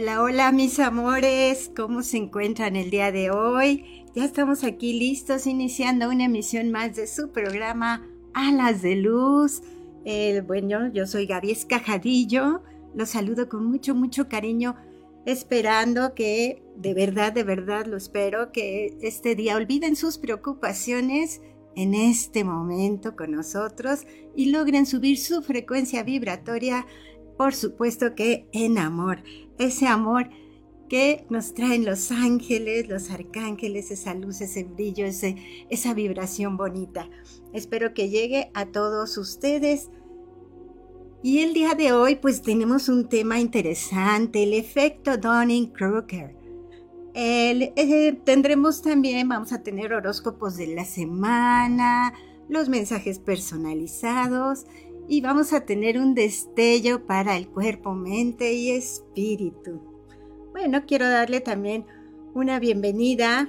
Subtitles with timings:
[0.00, 4.04] Hola, hola mis amores, ¿cómo se encuentran el día de hoy?
[4.14, 9.60] Ya estamos aquí listos iniciando una emisión más de su programa Alas de Luz.
[10.46, 12.62] bueno, yo soy Gaby Escajadillo,
[12.94, 14.76] los saludo con mucho, mucho cariño,
[15.26, 21.40] esperando que, de verdad, de verdad lo espero, que este día olviden sus preocupaciones
[21.74, 24.06] en este momento con nosotros
[24.36, 26.86] y logren subir su frecuencia vibratoria,
[27.38, 29.22] por supuesto que en amor,
[29.58, 30.28] ese amor
[30.88, 35.36] que nos traen los ángeles, los arcángeles, esa luz, ese brillo, ese,
[35.70, 37.08] esa vibración bonita.
[37.52, 39.88] Espero que llegue a todos ustedes.
[41.22, 46.36] Y el día de hoy pues tenemos un tema interesante, el efecto Donning-Kruger.
[47.14, 52.14] Eh, tendremos también, vamos a tener horóscopos de la semana,
[52.48, 54.66] los mensajes personalizados
[55.08, 59.80] y vamos a tener un destello para el cuerpo, mente y espíritu.
[60.52, 61.86] Bueno, quiero darle también
[62.34, 63.48] una bienvenida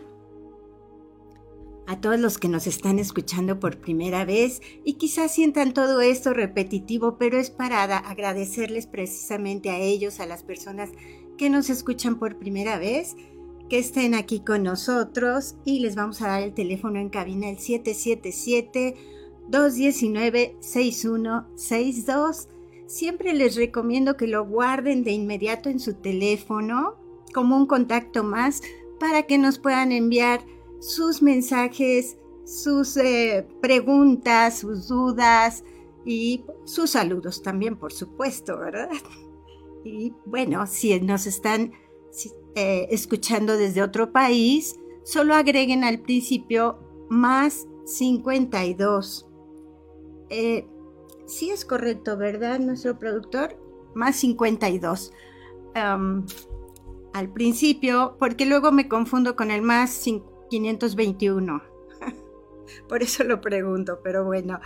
[1.86, 6.34] a todos los que nos están escuchando por primera vez y quizás sientan todo esto
[6.34, 10.92] repetitivo, pero es para agradecerles precisamente a ellos, a las personas
[11.38, 13.16] que nos escuchan por primera vez
[13.70, 17.58] que estén aquí con nosotros y les vamos a dar el teléfono en cabina el
[19.52, 22.48] 777-219-6162.
[22.88, 26.96] Siempre les recomiendo que lo guarden de inmediato en su teléfono
[27.34, 28.64] como un contacto más
[29.00, 30.42] para que nos puedan enviar
[30.80, 35.64] sus mensajes, sus eh, preguntas, sus dudas
[36.06, 38.90] y sus saludos también, por supuesto, ¿verdad?
[39.82, 41.72] Y bueno, si nos están
[42.56, 49.29] eh, escuchando desde otro país, solo agreguen al principio más 52.
[50.30, 50.68] Eh,
[51.26, 52.60] sí es correcto, ¿verdad?
[52.60, 53.58] Nuestro productor,
[53.94, 55.14] más 52.
[55.74, 56.26] al
[57.34, 60.06] principio, porque luego me confundo con el más
[60.50, 61.62] 521.
[62.88, 64.60] Por eso lo pregunto, pero bueno,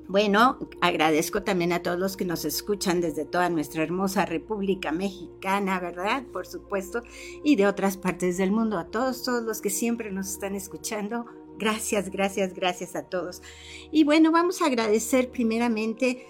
[0.08, 5.80] Bueno, agradezco también a todos los que nos escuchan desde toda nuestra hermosa República Mexicana,
[5.80, 6.24] ¿verdad?
[6.34, 7.04] Por supuesto,
[7.44, 11.26] y de otras partes del mundo, a todos, todos los que siempre nos están escuchando.
[11.60, 13.44] Gracias, gracias, gracias a todos.
[13.92, 16.26] Y bueno, vamos a agradecer primeramente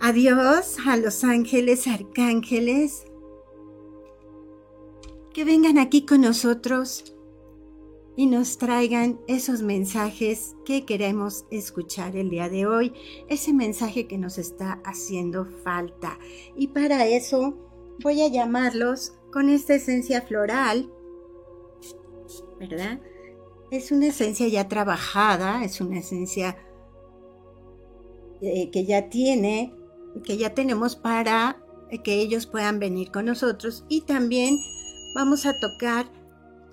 [0.00, 3.06] Adiós a los ángeles, arcángeles,
[5.32, 7.13] que vengan aquí con nosotros
[8.16, 12.92] y nos traigan esos mensajes que queremos escuchar el día de hoy,
[13.28, 16.18] ese mensaje que nos está haciendo falta.
[16.56, 17.54] Y para eso
[18.02, 20.90] voy a llamarlos con esta esencia floral,
[22.58, 23.00] ¿verdad?
[23.70, 26.56] Es una esencia ya trabajada, es una esencia
[28.40, 29.74] eh, que ya tiene
[30.22, 31.56] que ya tenemos para
[32.02, 34.58] que ellos puedan venir con nosotros y también
[35.14, 36.10] vamos a tocar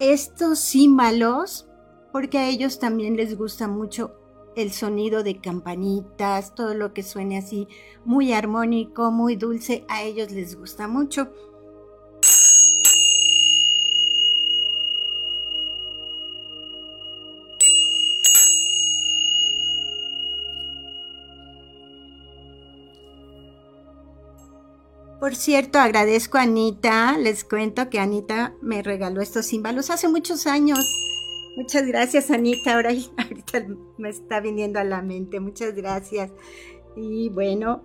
[0.02, 1.68] estos címbalos
[2.12, 4.16] porque a ellos también les gusta mucho
[4.56, 7.68] el sonido de campanitas, todo lo que suene así
[8.04, 11.32] muy armónico, muy dulce, a ellos les gusta mucho.
[25.22, 27.16] Por cierto, agradezco a Anita.
[27.20, 30.80] Les cuento que Anita me regaló estos címbalos hace muchos años.
[31.56, 32.74] Muchas gracias, Anita.
[32.74, 32.90] Ahora
[34.00, 35.40] me está viniendo a la mente.
[35.40, 36.32] Muchas gracias.
[36.96, 37.84] Y bueno,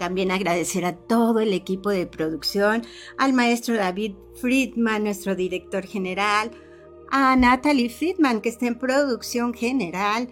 [0.00, 2.82] también agradecer a todo el equipo de producción,
[3.16, 6.50] al maestro David Friedman, nuestro director general,
[7.12, 10.28] a Natalie Friedman, que está en producción general,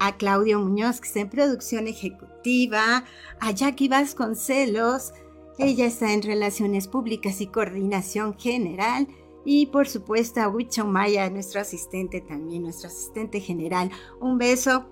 [0.00, 3.04] a Claudio Muñoz, que está en producción ejecutiva,
[3.40, 5.12] a Jackie Vasconcelos,
[5.58, 9.08] ella está en Relaciones Públicas y Coordinación General,
[9.44, 13.90] y por supuesto a Wicho Maya, nuestro asistente también, nuestro asistente general.
[14.20, 14.86] Un beso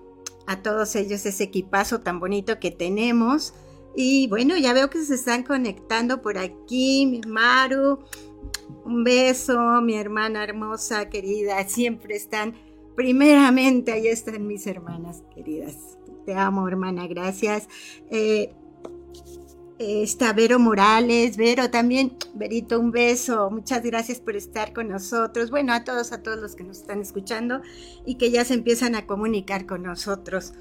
[0.47, 3.53] a todos ellos ese equipazo tan bonito que tenemos.
[3.95, 7.99] Y bueno, ya veo que se están conectando por aquí, mi Maru.
[8.83, 11.63] Un beso, mi hermana hermosa, querida.
[11.67, 12.55] Siempre están,
[12.97, 15.75] primeramente, ahí están mis hermanas queridas.
[16.25, 17.69] Te amo, hermana, gracias.
[18.09, 18.51] Eh,
[19.77, 25.73] está Vero Morales, Vero también, Verito, un beso, muchas gracias por estar con nosotros, bueno,
[25.73, 27.61] a todos, a todos los que nos están escuchando
[28.03, 30.55] y que ya se empiezan a comunicar con nosotros.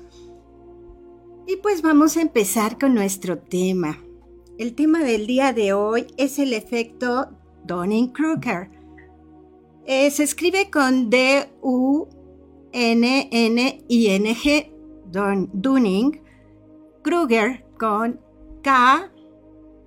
[1.46, 3.98] Y pues vamos a empezar con nuestro tema.
[4.58, 7.30] El tema del día de hoy es el efecto
[7.64, 8.68] Dunning-Kruger.
[9.86, 11.08] Eh, se escribe con
[12.76, 14.70] D-U-N-N-I-N-G,
[15.11, 16.20] Dunning,
[17.02, 18.20] Kruger con
[18.62, 19.11] K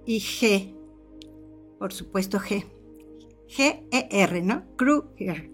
[0.07, 0.73] y G.
[1.77, 2.65] Por supuesto G.
[3.47, 4.63] G-E-R, ¿no?
[4.75, 5.51] Kruger.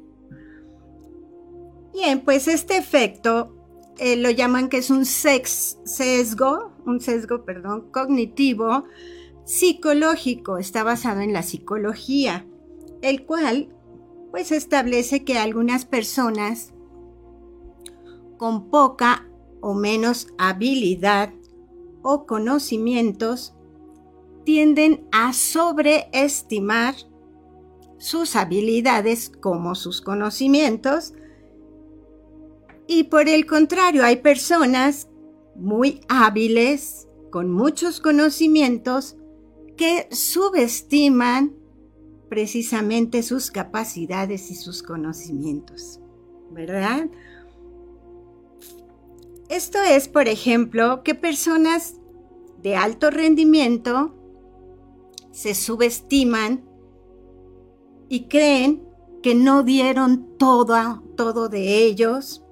[1.94, 3.54] Bien, pues este efecto
[3.98, 8.86] eh, lo llaman que es un sesgo, un sesgo, perdón, cognitivo
[9.46, 12.48] psicológico, está basado en la psicología,
[13.02, 13.70] el cual
[14.32, 16.75] pues establece que algunas personas
[18.38, 19.28] con poca
[19.62, 21.34] o menos habilidad
[22.02, 23.54] o conocimientos
[24.44, 26.96] tienden a sobreestimar
[27.98, 31.14] sus habilidades como sus conocimientos
[32.88, 35.10] y por el contrario hay personas
[35.56, 39.18] muy hábiles con muchos conocimientos
[39.76, 41.54] que subestiman
[42.30, 46.00] precisamente sus capacidades y sus conocimientos,
[46.52, 47.10] ¿verdad?
[49.50, 51.96] Esto es, por ejemplo, que personas
[52.62, 54.16] de alto rendimiento
[55.32, 56.64] se subestiman
[58.10, 58.84] y creen
[59.22, 62.44] que no dieron todo, todo de ellos,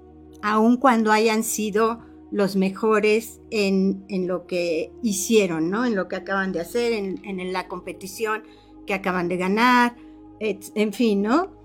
[0.42, 2.00] aun cuando hayan sido
[2.32, 5.86] los mejores en, lo que hicieron, ¿no?
[5.86, 8.44] En lo que acaban de hacer, en, en la competición
[8.86, 9.96] que acaban de ganar,
[10.40, 11.63] en fin, ¿no?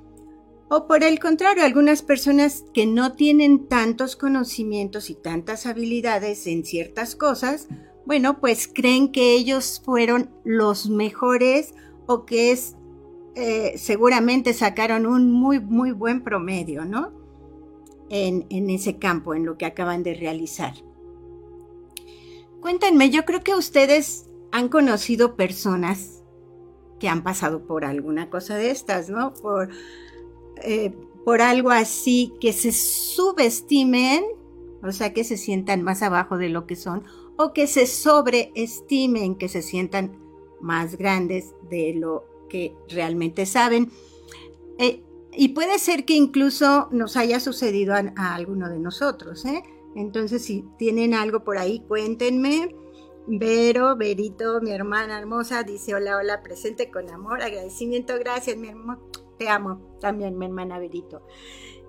[0.70, 6.64] O por el contrario, algunas personas que no tienen tantos conocimientos y tantas habilidades en
[6.64, 7.68] ciertas cosas,
[8.04, 11.74] bueno, pues creen que ellos fueron los mejores
[12.06, 12.76] o que es,
[13.34, 17.12] eh, seguramente sacaron un muy, muy buen promedio, ¿no?
[18.10, 20.74] En, en ese campo, en lo que acaban de realizar.
[22.60, 26.22] Cuéntenme, yo creo que ustedes han conocido personas
[26.98, 29.32] que han pasado por alguna cosa de estas, ¿no?
[29.34, 29.70] Por
[30.62, 30.94] eh,
[31.24, 34.24] por algo así que se subestimen,
[34.82, 37.04] o sea, que se sientan más abajo de lo que son,
[37.36, 40.18] o que se sobreestimen, que se sientan
[40.60, 43.90] más grandes de lo que realmente saben.
[44.78, 45.02] Eh,
[45.32, 49.44] y puede ser que incluso nos haya sucedido a, a alguno de nosotros.
[49.44, 49.62] ¿eh?
[49.94, 52.74] Entonces, si tienen algo por ahí, cuéntenme.
[53.26, 59.02] Vero, Verito, mi hermana hermosa, dice hola, hola, presente con amor, agradecimiento, gracias, mi hermano
[59.38, 61.22] te amo también, mi hermana Verito.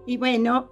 [0.06, 0.70] Y bueno,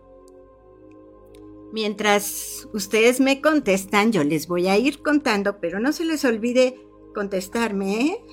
[1.71, 6.79] mientras ustedes me contestan, yo les voy a ir contando, pero no se les olvide
[7.13, 8.25] contestarme, ¿eh?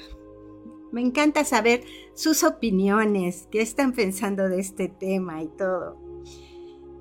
[0.93, 5.99] Me encanta saber sus opiniones, qué están pensando de este tema y todo.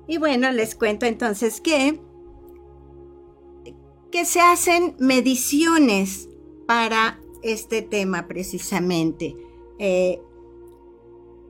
[0.08, 2.00] Y bueno, les cuento entonces que,
[4.10, 6.28] que se hacen mediciones
[6.66, 9.36] para este tema precisamente.
[9.78, 10.20] Eh,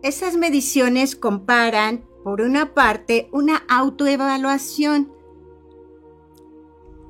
[0.05, 5.11] esas mediciones comparan, por una parte, una autoevaluación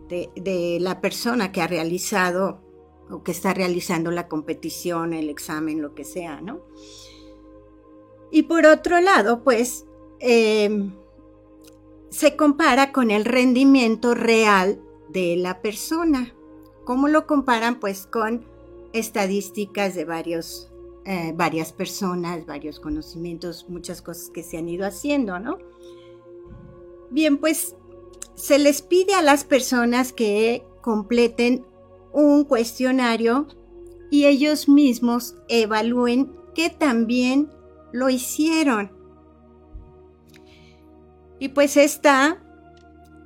[0.08, 2.60] de, la persona que ha realizado
[3.10, 6.60] o que está realizando la competición, el examen, lo que sea, ¿no?
[8.30, 9.86] Y por otro lado, pues,
[10.20, 10.94] em,
[12.10, 16.32] se compara con el rendimiento real de la persona.
[16.84, 17.80] ¿Cómo lo comparan?
[17.80, 18.46] Pues con
[18.92, 20.73] estadísticas de varios
[21.04, 25.58] eh, varias personas, varios conocimientos, muchas cosas que se han ido haciendo, ¿no?
[27.10, 27.76] Bien, pues
[28.34, 31.64] se les pide a las personas que completen
[32.12, 33.46] un cuestionario
[34.10, 37.50] y ellos mismos evalúen que también
[37.92, 38.92] lo hicieron.
[41.38, 42.42] Y pues esta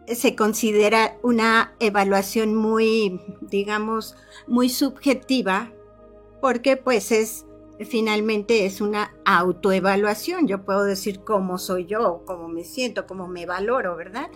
[0.07, 4.17] se considera una evaluación muy, digamos,
[4.47, 5.73] muy subjetiva,
[6.41, 7.45] porque pues es
[7.85, 10.47] finalmente es una autoevaluación.
[10.49, 14.29] Yo puedo decir cómo soy yo, cómo me siento, cómo me valoro, ¿verdad?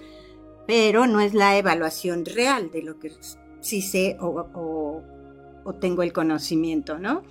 [0.66, 3.10] Pero no es la evaluación real de lo que
[3.60, 5.02] sí sé o,
[5.80, 7.22] tengo el conocimiento, ¿no?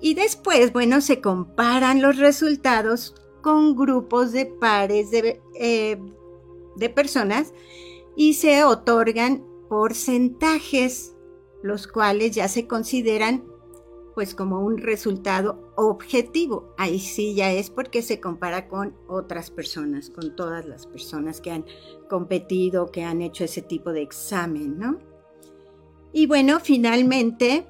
[0.00, 5.98] Y después, bueno, se comparan los resultados con grupos de pares de, eh,
[6.94, 7.52] personas
[8.16, 11.14] y se otorgan porcentajes,
[11.62, 13.49] los cuales ya se consideran
[14.14, 16.74] pues como un resultado objetivo.
[16.76, 21.50] Ahí sí ya es porque se compara con otras personas, con todas las personas que
[21.50, 21.64] han
[22.08, 24.98] competido, que han hecho ese tipo de examen, ¿no?
[26.12, 27.66] Y bueno, finalmente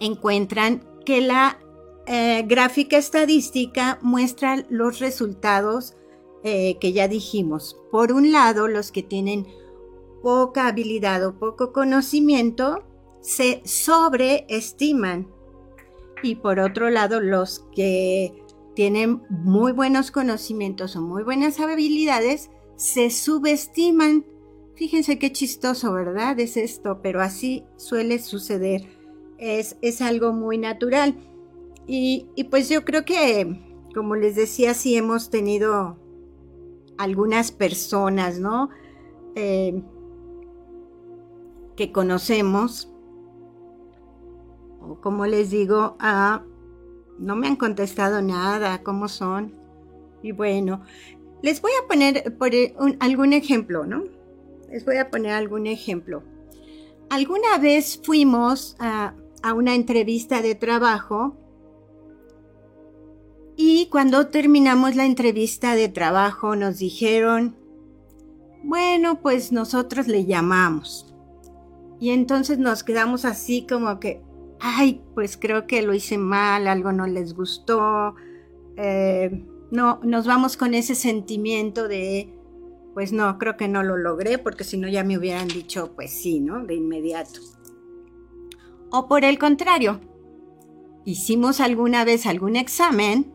[0.00, 1.58] encuentran que la
[2.06, 5.94] eh, gráfica estadística muestra los resultados
[6.42, 7.76] eh, que ya dijimos.
[7.92, 9.46] Por un lado, los que tienen
[10.22, 12.82] poca habilidad o poco conocimiento
[13.22, 15.28] se sobreestiman.
[16.22, 23.10] Y por otro lado, los que tienen muy buenos conocimientos o muy buenas habilidades se
[23.10, 24.26] subestiman.
[24.74, 26.38] Fíjense qué chistoso, ¿verdad?
[26.38, 28.82] Es esto, pero así suele suceder.
[29.38, 31.16] Es, es algo muy natural.
[31.86, 33.60] Y, pues yo creo que,
[33.94, 35.98] como les decía, sí hemos tenido
[36.96, 38.70] algunas personas, ¿no?
[39.34, 39.82] Eh,
[41.76, 42.91] que conocemos,
[44.82, 45.96] o como les digo,
[47.18, 49.52] no me han contestado nada, ¿cómo son?
[50.22, 50.82] Y bueno,
[51.42, 52.50] les voy a poner por
[53.00, 54.04] algún ejemplo, ¿no?
[54.70, 56.22] Les voy a poner algún ejemplo.
[57.10, 59.14] Alguna vez fuimos a
[59.54, 61.36] una entrevista de trabajo
[63.56, 67.54] y cuando terminamos la entrevista de trabajo nos dijeron,
[68.64, 71.14] bueno, pues nosotros le llamamos.
[72.00, 74.22] Y entonces nos quedamos así como que,
[74.62, 78.14] ay, pues creo que lo hice mal, algo no les gustó.
[78.76, 82.32] Eh, no, nos vamos con ese sentimiento de,
[82.94, 86.12] pues no, creo que no lo logré, porque si no ya me hubieran dicho, pues
[86.12, 86.64] sí, ¿no?
[86.64, 87.40] De inmediato.
[88.90, 90.00] O por el contrario,
[91.04, 93.32] hicimos alguna vez algún examen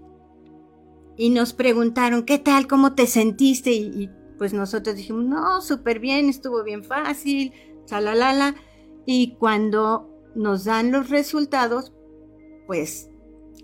[1.17, 2.67] y nos preguntaron, ¿qué tal?
[2.67, 3.73] ¿Cómo te sentiste?
[3.73, 7.51] Y, pues nosotros dijimos, no, súper bien, estuvo bien fácil,
[7.85, 8.55] chalalala.
[9.07, 11.93] Y cuando nos dan los resultados,
[12.67, 13.09] pues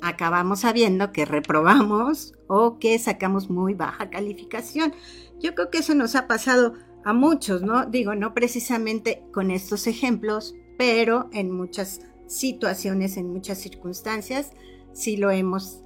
[0.01, 4.93] acabamos sabiendo que reprobamos o que sacamos muy baja calificación.
[5.39, 6.73] Yo creo que eso nos ha pasado
[7.05, 7.85] a muchos, ¿no?
[7.85, 14.51] Digo, no precisamente con estos ejemplos, pero en muchas situaciones, en muchas circunstancias,
[14.93, 15.79] sí lo hemos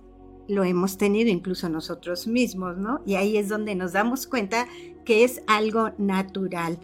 [0.49, 3.01] lo hemos tenido incluso nosotros mismos, ¿no?
[3.05, 4.65] Y ahí es donde nos damos cuenta
[5.03, 6.79] que es algo natural.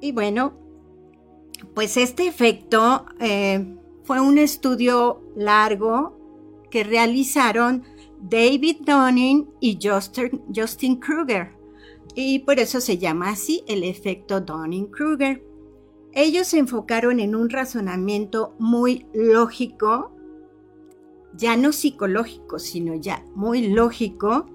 [0.00, 0.54] Y bueno,
[1.74, 6.16] pues este efecto eh, fue un estudio largo
[6.70, 7.84] que realizaron
[8.20, 11.56] David Dunning y Justin, Kruger.
[12.14, 15.44] Y por eso se llama así el efecto Dunning-Kruger.
[16.12, 20.18] Ellos se enfocaron en un razonamiento muy lógico
[21.38, 24.46] ya no psicológico, sino ya muy lógico,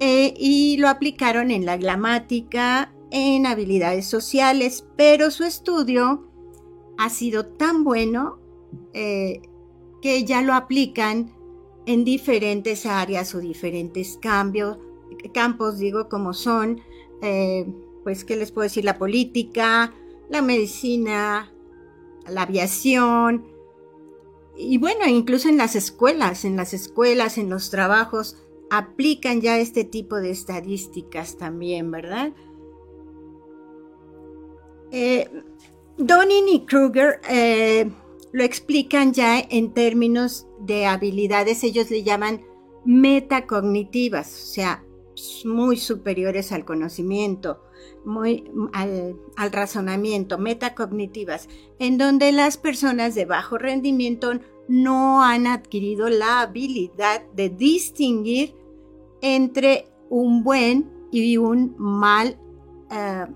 [0.00, 6.26] eh, y lo aplicaron en la gramática, en habilidades sociales, pero su estudio
[6.98, 8.40] ha sido tan bueno
[8.92, 9.40] eh,
[10.02, 11.32] que ya lo aplican
[11.86, 14.78] en diferentes áreas o diferentes cambios,
[15.32, 16.80] campos, digo, como son,
[17.22, 18.84] eh, pues, ¿qué les puedo decir?
[18.84, 19.94] La política,
[20.28, 21.52] la medicina,
[22.28, 23.46] la aviación,
[24.56, 28.38] y bueno, incluso en las escuelas, en las escuelas, en los trabajos,
[28.70, 32.32] aplican ya este tipo de estadísticas también, ¿verdad?
[34.90, 35.28] Eh,
[35.96, 37.90] Donning y Kruger eh,
[38.32, 42.42] lo explican ya en términos de habilidades, ellos le llaman
[42.84, 44.84] metacognitivas, o sea,
[45.44, 47.62] muy superiores al conocimiento,
[48.04, 49.16] muy al,
[49.52, 51.48] razonamiento, metacognitivas,
[51.78, 54.32] en donde las personas de bajo rendimiento
[54.66, 58.54] no han adquirido la habilidad de distinguir
[59.20, 62.36] entre un buen y un mal
[62.90, 63.26] eh,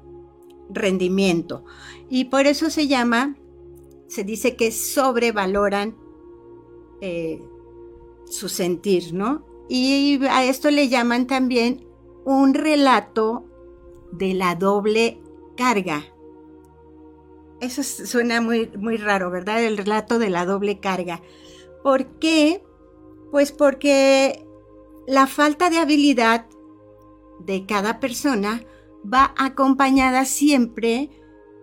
[0.69, 1.65] rendimiento.
[2.09, 3.37] Y por eso se llama,
[4.07, 5.97] se dice que sobrevaloran
[7.01, 7.43] eh,
[8.27, 9.47] su sentir, ¿no?
[9.69, 11.87] Y a esto le llaman también
[12.25, 13.45] un relato
[14.13, 15.21] de la doble
[15.57, 16.05] carga.
[17.61, 19.63] Eso suena muy, muy raro, ¿verdad?
[19.63, 21.21] El relato de la doble carga.
[21.83, 22.63] ¿Por qué?
[23.31, 24.47] Pues porque
[25.07, 26.47] la falta de habilidad
[27.41, 28.63] de cada persona
[29.05, 31.11] va acompañada siempre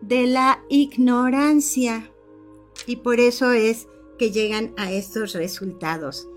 [0.02, 2.12] de la ignorancia.
[2.88, 3.88] Y por eso es
[4.18, 6.28] que llegan a estos resultados.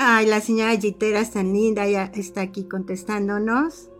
[0.00, 3.90] Ay, la señora Gitera es tan linda, ya está aquí contestándonos.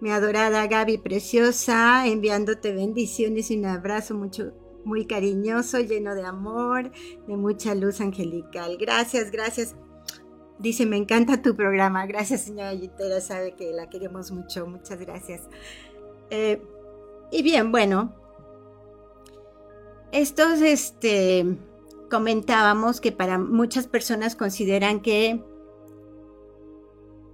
[0.00, 4.52] Mi adorada Gaby preciosa, enviándote bendiciones y un abrazo mucho,
[4.84, 6.92] muy cariñoso, lleno de amor,
[7.26, 8.76] de mucha luz angelical.
[8.78, 9.74] Gracias, gracias.
[10.58, 12.06] Dice, me encanta tu programa.
[12.06, 14.66] Gracias, señora Yitera, sabe que la queremos mucho.
[14.66, 15.42] Muchas gracias.
[16.30, 16.62] Eh,
[17.30, 18.14] y bien, bueno,
[20.12, 21.58] estos, este,
[22.10, 25.42] comentábamos que para muchas personas consideran que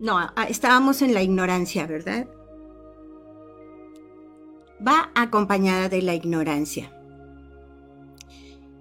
[0.00, 2.26] no, estábamos en la ignorancia, ¿verdad?
[4.86, 6.90] Va acompañada de la ignorancia.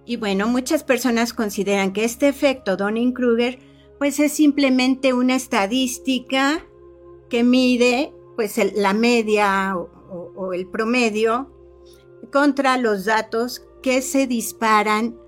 [0.06, 3.60] Y bueno, muchas personas consideran que este efecto Donning-Kruger
[4.00, 6.66] pues es simplemente una estadística
[7.30, 11.52] que mide pues la media o, el promedio
[12.32, 15.20] contra los datos que se disparan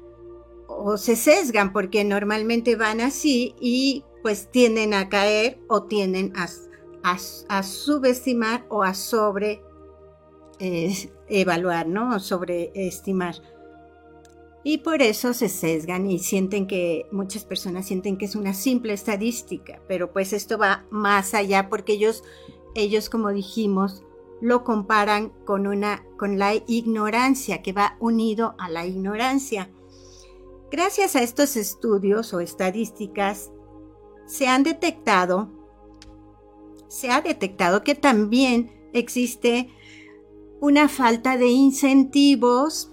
[0.68, 6.34] o se sesgan porque normalmente van así y pues tienden a caer o tienden
[7.04, 9.62] a, subestimar o a sobre
[10.60, 12.16] eh, evaluar, ¿no?
[12.16, 13.36] O sobreestimar.
[14.64, 18.94] Y por eso se sesgan y sienten que muchas personas sienten que es una simple
[18.94, 22.24] estadística, pero pues esto va más allá porque ellos,
[22.76, 24.04] ellos como dijimos,
[24.40, 29.72] lo comparan con una con la ignorancia que va unido a la ignorancia.
[30.72, 33.52] Gracias a estos estudios o estadísticas
[34.28, 35.50] se han detectado
[36.92, 39.70] se ha detectado que también existe
[40.60, 42.92] una falta de incentivos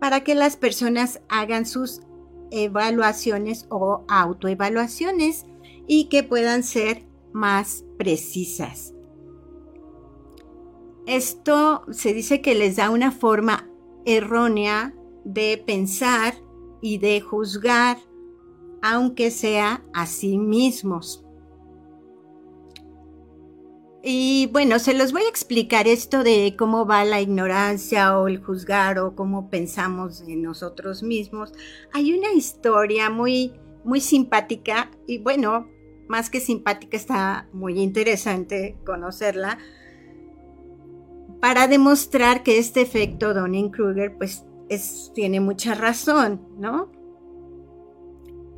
[0.00, 2.00] para que las personas hagan sus
[2.50, 5.46] evaluaciones o autoevaluaciones
[5.86, 8.94] y que puedan ser más precisas.
[11.06, 13.68] Esto se dice que les da una forma
[14.04, 16.34] errónea de pensar
[16.80, 17.98] y de juzgar,
[18.82, 21.24] aunque sea a sí mismos.
[24.02, 28.42] Y bueno, se los voy a explicar esto de cómo va la ignorancia o el
[28.42, 31.52] juzgar o cómo pensamos en nosotros mismos.
[31.92, 35.68] Hay una historia muy, muy simpática y bueno,
[36.08, 39.58] más que simpática está muy interesante conocerla
[41.40, 44.44] para demostrar que este efecto Donning-Kruger pues
[45.14, 46.90] tiene mucha razón, ¿no?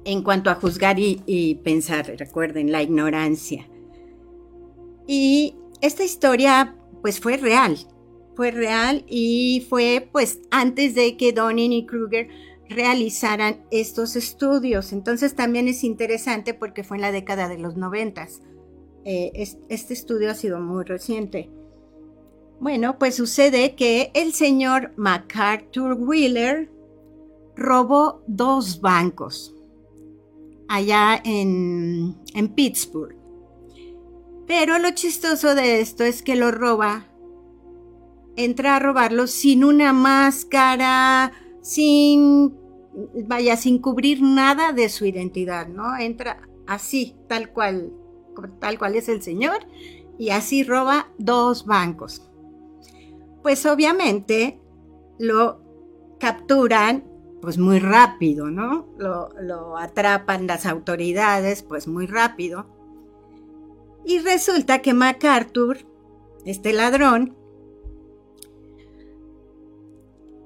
[0.05, 3.69] En cuanto a juzgar y, y pensar, recuerden, la ignorancia.
[5.13, 7.77] Y esta historia pues fue real,
[8.37, 12.29] fue real y fue pues antes de que Donning y Kruger
[12.69, 14.93] realizaran estos estudios.
[14.93, 18.41] Entonces también es interesante porque fue en la década de los noventas.
[19.05, 19.33] Eh,
[19.69, 21.51] este estudio ha sido muy reciente.
[22.61, 26.71] Bueno, pues sucede que el señor MacArthur Wheeler
[27.57, 29.57] robó dos bancos
[30.69, 32.15] allá en,
[32.55, 33.20] Pittsburgh.
[34.51, 37.07] Pero lo chistoso de esto es que lo roba,
[38.35, 41.31] entra a robarlo sin una máscara,
[41.63, 42.57] sin,
[43.29, 45.97] vaya, sin cubrir nada de su identidad, ¿no?
[45.97, 47.93] Entra así, tal cual,
[48.59, 49.59] tal cual es el señor,
[50.19, 52.31] y así roba dos bancos
[53.43, 54.61] pues obviamente
[55.19, 55.61] lo
[56.19, 57.05] capturan
[57.41, 58.87] pues muy rápido, ¿no?
[58.99, 62.67] Lo, atrapan las autoridades pues muy rápido.
[64.05, 65.79] Y resulta que MacArthur,
[66.45, 67.37] este ladrón,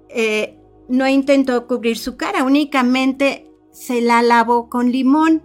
[0.08, 5.42] eh, no intentó cubrir su cara, únicamente se la lavó con limón.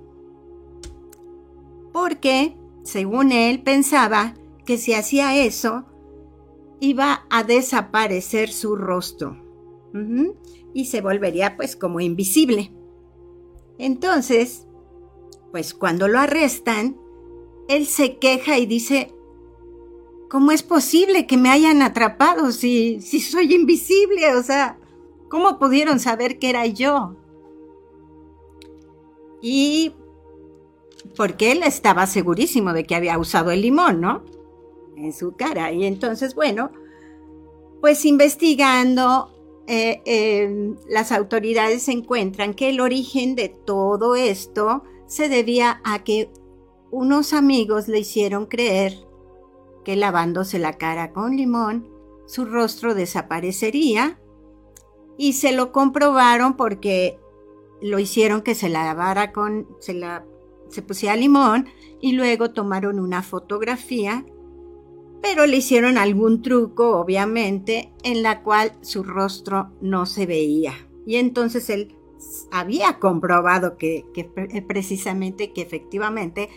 [1.91, 5.85] Porque, según él, pensaba que si hacía eso,
[6.79, 9.37] iba a desaparecer su rostro
[10.73, 12.71] y se volvería pues como invisible.
[13.79, 14.67] Entonces,
[15.51, 16.97] pues cuando lo arrestan,
[17.69, 19.13] él se queja y dice,
[20.29, 24.35] ¿cómo es posible que me hayan atrapado si, si soy invisible?
[24.35, 24.77] O sea,
[25.29, 27.15] ¿cómo pudieron saber que era yo?
[29.41, 29.93] Y
[31.15, 34.23] porque él estaba segurísimo de que había usado el limón, ¿no?
[35.03, 35.71] en su cara.
[35.71, 36.71] Y entonces, bueno,
[37.81, 39.31] pues investigando,
[39.67, 46.29] eh, em, las autoridades encuentran que el origen de todo esto se debía a que
[46.91, 48.93] unos amigos le hicieron creer
[49.83, 51.89] que lavándose la cara con limón,
[52.25, 54.19] su rostro desaparecería
[55.17, 57.19] y se lo comprobaron porque
[57.81, 60.25] lo hicieron que se lavara con, se, la,
[60.69, 61.67] se pusiera limón
[62.01, 64.25] y luego tomaron una fotografía
[65.21, 70.73] pero le hicieron algún truco, obviamente, en la cual su rostro no se veía.
[71.05, 71.95] Y entonces él
[72.51, 76.49] había comprobado que, eh, precisamente, que efectivamente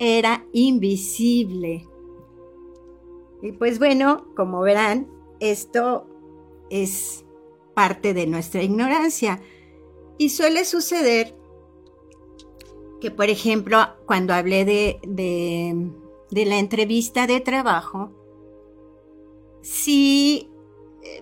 [0.00, 1.86] era invisible.
[3.42, 5.08] Y pues bueno, como verán,
[5.38, 6.06] esto
[6.70, 7.24] es
[7.74, 9.40] parte de nuestra ignorancia.
[10.18, 11.36] Y suele suceder
[13.00, 18.12] que por ejemplo, cuando hablé de, de, la entrevista de trabajo,
[19.62, 20.50] si,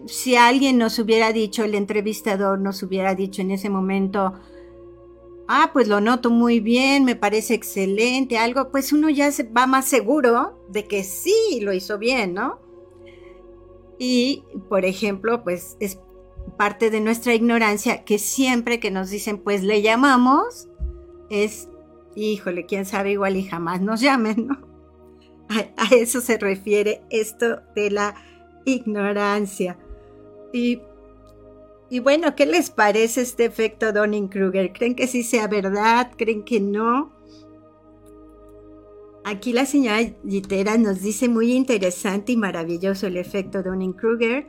[0.06, 4.34] si alguien nos hubiera dicho, el entrevistador nos hubiera dicho en ese momento,
[5.48, 9.66] ah, pues lo noto muy bien, me parece excelente, algo, pues uno ya se va
[9.66, 12.60] más seguro de que sí lo hizo bien, ¿no?
[13.98, 15.98] Y, por ejemplo, pues es
[16.56, 20.68] parte de nuestra ignorancia que siempre que nos dicen, pues le llamamos,
[21.30, 21.68] es,
[22.14, 24.68] híjole, quién sabe, igual y jamás nos llamen, ¿no?
[25.48, 28.14] A, eso se refiere esto de la
[28.66, 29.78] ignorancia.
[30.52, 30.82] Y,
[31.90, 34.72] y bueno, ¿qué les parece este efecto Donning-Kruger?
[34.72, 36.12] ¿Creen que sí sea verdad?
[36.16, 37.12] ¿Creen que no?
[39.24, 44.46] Aquí la señora Gitera nos dice muy interesante y maravilloso el efecto Donning-Kruger.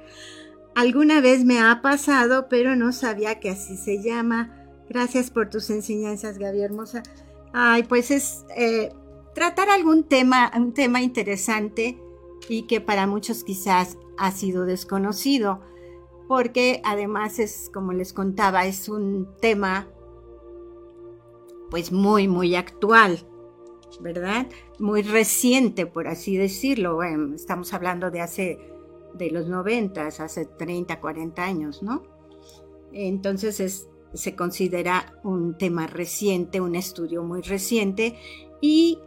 [0.75, 4.55] Alguna vez me ha pasado, pero no sabía que así se llama.
[4.89, 7.03] Gracias por tus enseñanzas, Gaby Hermosa.
[7.53, 8.93] Ay, pues es eh,
[9.33, 11.97] tratar algún tema, un tema interesante
[12.47, 15.61] y que para muchos quizás ha sido desconocido,
[16.29, 19.87] porque además es, como les contaba, es un tema
[21.71, 23.25] pues muy, muy actual,
[23.99, 24.45] ¿verdad?
[24.77, 27.01] Muy reciente, por así decirlo.
[27.33, 28.59] estamos hablando de hace
[29.15, 32.03] de los 90, hace 30, 40 años, ¿no?
[32.93, 38.19] Entonces se considera un tema reciente, un estudio muy reciente
[38.61, 38.99] y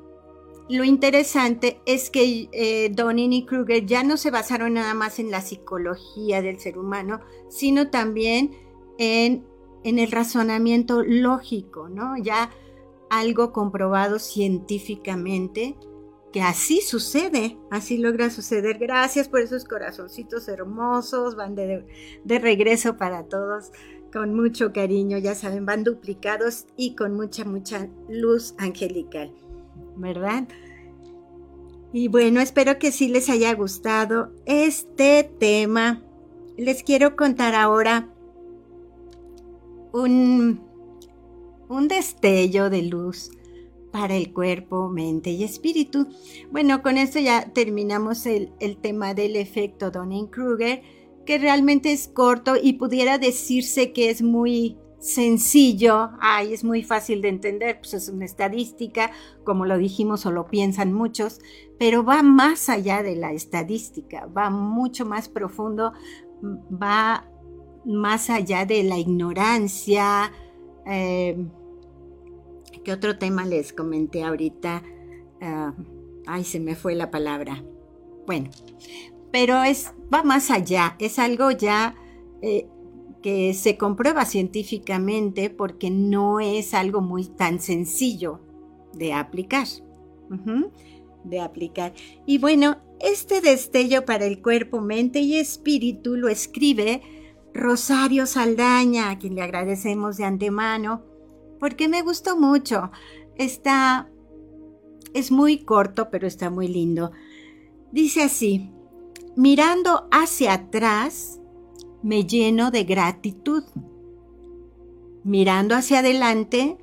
[0.69, 5.41] lo interesante es que eh, y Kruger ya no se basaron nada más en la
[5.41, 8.53] psicología del ser humano, sino también
[8.99, 9.45] en,
[9.85, 12.17] en el razonamiento lógico, ¿no?
[12.17, 12.51] Ya
[13.11, 15.77] algo comprobado científicamente
[16.33, 18.79] que así sucede, así logra suceder.
[18.79, 21.85] Gracias por esos corazoncitos hermosos, van de,
[22.25, 23.71] regreso para todos
[24.13, 29.33] con mucho cariño, ya saben, van duplicados y con mucha, mucha luz angelical,
[29.97, 30.49] ¿verdad?
[31.93, 36.03] Y bueno, espero que sí les haya gustado este tema.
[36.57, 38.09] Les quiero contar ahora
[39.93, 40.61] un,
[41.69, 43.31] un destello de luz
[43.93, 46.09] para el cuerpo, mente y espíritu.
[46.51, 48.51] Bueno, con esto ya terminamos el,
[48.81, 50.83] tema del efecto Donning-Kruger,
[51.27, 57.21] que realmente es corto y pudiera decirse que es muy sencillo, ay, es muy fácil
[57.23, 59.11] de entender, pues es una estadística,
[59.45, 61.41] como lo dijimos o lo piensan muchos,
[61.79, 65.93] pero va más allá de la estadística, va mucho más profundo,
[66.43, 67.29] va
[67.85, 70.33] más allá de la ignorancia,
[70.87, 71.37] eh,
[72.85, 74.83] ¿Qué otro tema les comenté ahorita?
[75.41, 75.73] Ah,
[76.27, 77.63] ay, se me fue la palabra.
[78.27, 78.51] Bueno,
[79.31, 81.95] pero es, va más allá, es algo ya
[82.43, 82.69] eh,
[83.23, 88.41] que se comprueba científicamente porque no es algo muy tan sencillo
[88.93, 89.67] de aplicar.
[91.25, 91.93] de aplicar.
[92.27, 97.01] Y bueno, este destello para el cuerpo, mente y espíritu lo escribe
[97.55, 101.13] Rosario Saldaña, a quien le agradecemos de antemano
[101.63, 102.91] porque me gustó mucho.
[103.37, 104.11] Está,
[105.15, 107.13] es muy corto, pero está muy lindo.
[107.93, 108.69] Dice así,
[109.37, 111.39] mirando hacia atrás,
[112.03, 113.65] me lleno de gratitud.
[115.25, 116.79] Mirando hacia adelante,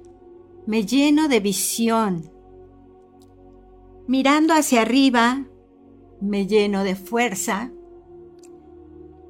[0.65, 2.31] me lleno de visión.
[4.07, 5.45] Mirando hacia arriba,
[6.21, 7.71] me lleno de fuerza.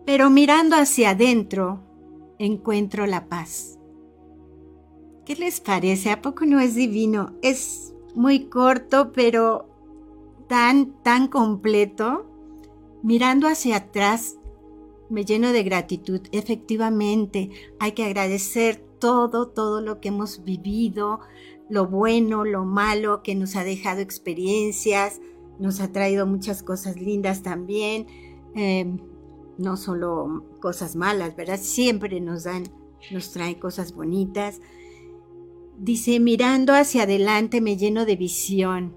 [0.05, 1.81] Pero mirando hacia adentro,
[2.37, 3.79] encuentro la paz.
[5.25, 6.11] ¿Qué les parece?
[6.11, 7.35] ¿A poco no es divino?
[7.41, 9.69] Es muy corto, pero
[10.47, 12.25] tan, tan completo.
[13.03, 14.38] Mirando hacia atrás,
[15.09, 16.21] me lleno de gratitud.
[16.31, 21.19] Efectivamente, hay que agradecer todo, todo lo que hemos vivido,
[21.69, 25.21] lo bueno, lo malo, que nos ha dejado experiencias,
[25.59, 28.07] nos ha traído muchas cosas lindas también,
[28.55, 28.99] em,
[29.57, 31.59] no solo cosas malas, ¿verdad?
[31.61, 32.63] Siempre nos dan,
[33.11, 34.61] nos traen cosas bonitas.
[35.77, 38.95] Dice, mirando hacia adelante me lleno de visión.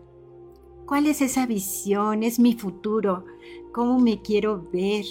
[0.86, 2.22] ¿Cuál es esa visión?
[2.22, 3.24] Es mi futuro.
[3.72, 5.04] ¿Cómo me quiero ver?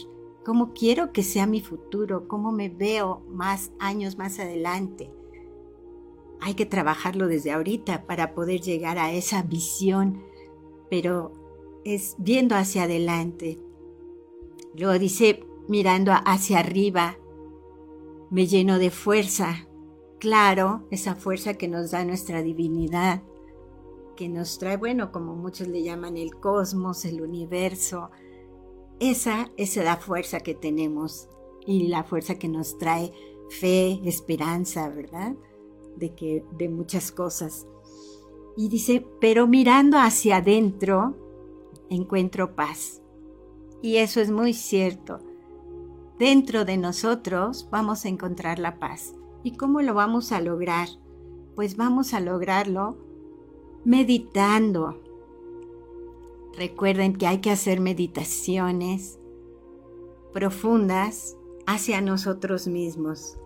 [0.43, 2.27] ¿Cómo quiero que sea mi futuro?
[2.27, 5.11] ¿Cómo me veo más años más adelante?
[6.39, 10.23] Hay que trabajarlo desde ahorita para poder llegar a esa visión,
[10.89, 11.31] pero
[11.85, 13.59] es viendo hacia adelante.
[14.75, 17.17] Luego dice, mirando hacia arriba,
[18.31, 19.67] me lleno de fuerza,
[20.17, 23.21] claro esa fuerza que nos da nuestra divinidad,
[24.15, 28.09] que nos trae, bueno, como muchos le llaman el cosmos, el universo.
[29.01, 31.27] Esa es la fuerza que tenemos
[31.65, 33.11] y la fuerza que nos trae
[33.49, 35.35] fe, esperanza, ¿verdad?
[35.97, 37.65] De que de muchas cosas.
[38.55, 41.15] Y dice, pero mirando hacia adentro,
[41.89, 43.01] encuentro paz.
[43.81, 45.17] Y eso es muy cierto.
[46.19, 49.15] Dentro de nosotros vamos a encontrar la paz.
[49.43, 50.89] ¿Y cómo lo vamos a lograr?
[51.55, 52.99] Pues vamos a lograrlo
[53.83, 55.00] meditando.
[56.57, 59.19] Recuerden que hay que hacer meditaciones
[60.33, 63.37] profundas hacia nosotros mismos.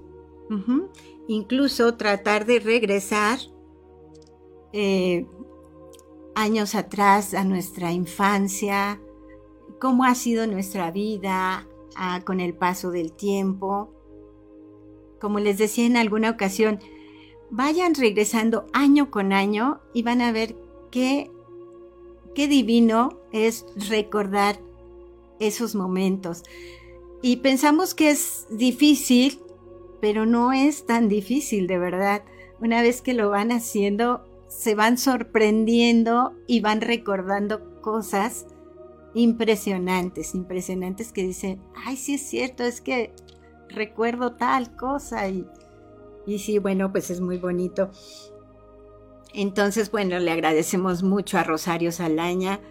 [1.28, 3.39] Incluso tratar de regresar
[4.74, 5.26] eh,
[6.36, 9.00] años atrás a nuestra infancia,
[9.80, 13.91] cómo ha sido nuestra vida ah, con el paso del tiempo.
[15.20, 16.80] Como les decía en alguna ocasión,
[17.50, 20.56] vayan regresando año con año y van a ver
[20.91, 21.32] qué,
[22.36, 24.60] qué divino es recordar
[25.39, 26.43] esos momentos.
[27.21, 29.39] Y pensamos que es difícil,
[30.02, 32.24] pero no es tan difícil de verdad.
[32.60, 38.45] Una vez que lo van haciendo, se van sorprendiendo y van recordando cosas
[39.15, 43.13] impresionantes, impresionantes que dicen, ay, sí es cierto, es que
[43.69, 45.48] recuerdo tal cosa y,
[46.28, 47.89] y sí, bueno, pues es muy bonito.
[49.36, 52.62] Entonces, bueno, le agradecemos mucho a Rosario Salaña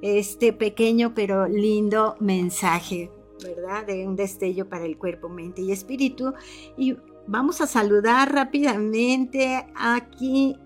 [0.00, 3.10] este pequeño pero lindo mensaje,
[3.42, 3.84] ¿verdad?
[3.84, 6.32] De un destello para el cuerpo, mente y espíritu.
[6.76, 6.96] Y
[7.26, 10.56] vamos a saludar rápidamente aquí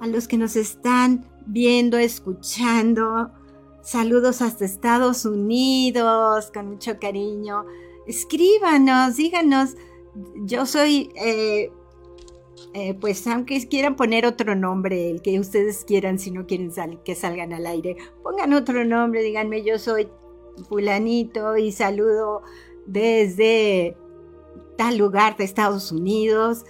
[0.00, 3.30] a los que nos están viendo, escuchando.
[3.80, 7.64] Saludos hasta Estados Unidos, con mucho cariño.
[8.06, 9.76] Escríbanos, díganos.
[10.44, 11.72] Yo soy, eh,
[12.74, 16.70] eh, pues aunque quieran poner otro nombre, el que ustedes quieran, si no quieren
[17.04, 20.08] que salgan al aire, pongan otro nombre, díganme, yo soy
[20.68, 22.42] fulanito y saludo
[22.86, 23.96] desde
[24.78, 26.64] tal lugar de Estados Unidos.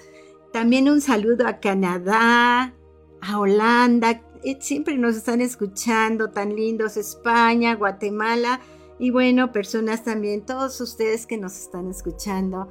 [0.52, 2.74] También un saludo a Canadá,
[3.20, 8.60] a Holanda, eh, siempre nos están escuchando, tan lindos, España, Guatemala
[8.98, 12.68] y bueno, personas también, todos ustedes que nos están escuchando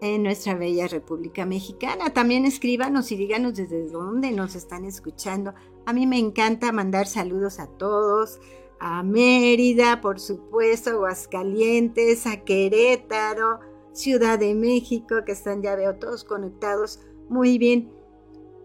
[0.00, 2.12] en nuestra bella República Mexicana.
[2.12, 5.54] También escríbanos y díganos desde dónde nos están escuchando.
[5.86, 8.40] A mí me encanta mandar saludos a todos,
[8.80, 13.60] a Mérida, por supuesto, Aguascalientes, a Querétaro,
[13.92, 17.00] Ciudad de México, que están, ya veo, todos conectados.
[17.28, 17.90] Muy bien.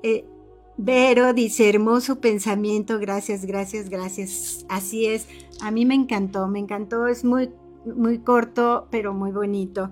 [0.03, 0.25] Eh,
[0.77, 4.65] Vero dice, hermoso pensamiento, gracias, gracias, gracias.
[4.69, 5.27] Así es,
[5.61, 7.51] a mí me encantó, me encantó, es muy,
[7.85, 9.91] muy corto, pero muy bonito.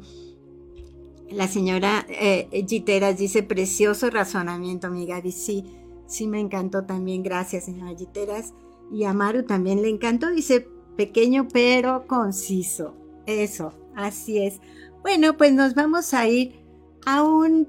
[1.31, 5.65] La señora eh, Giteras dice, precioso razonamiento, mi Gaby, sí,
[6.05, 8.53] sí me encantó también, gracias, señora Giteras.
[8.91, 10.67] Y a Maru también le encantó, dice,
[10.97, 12.95] pequeño pero conciso.
[13.25, 14.59] Eso, así es.
[15.01, 16.59] Bueno, pues nos vamos a ir
[17.05, 17.67] a, un,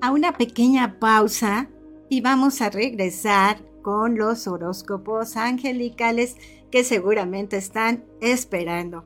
[0.00, 1.70] a una pequeña pausa
[2.08, 6.36] y vamos a regresar con los horóscopos angelicales
[6.70, 9.04] que seguramente están esperando.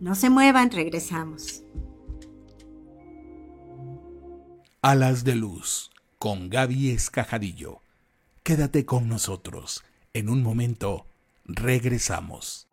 [0.00, 1.64] No se muevan, regresamos.
[4.84, 7.82] Alas de Luz con Gaby Escajadillo.
[8.42, 9.84] Quédate con nosotros.
[10.12, 11.06] En un momento
[11.44, 12.66] regresamos.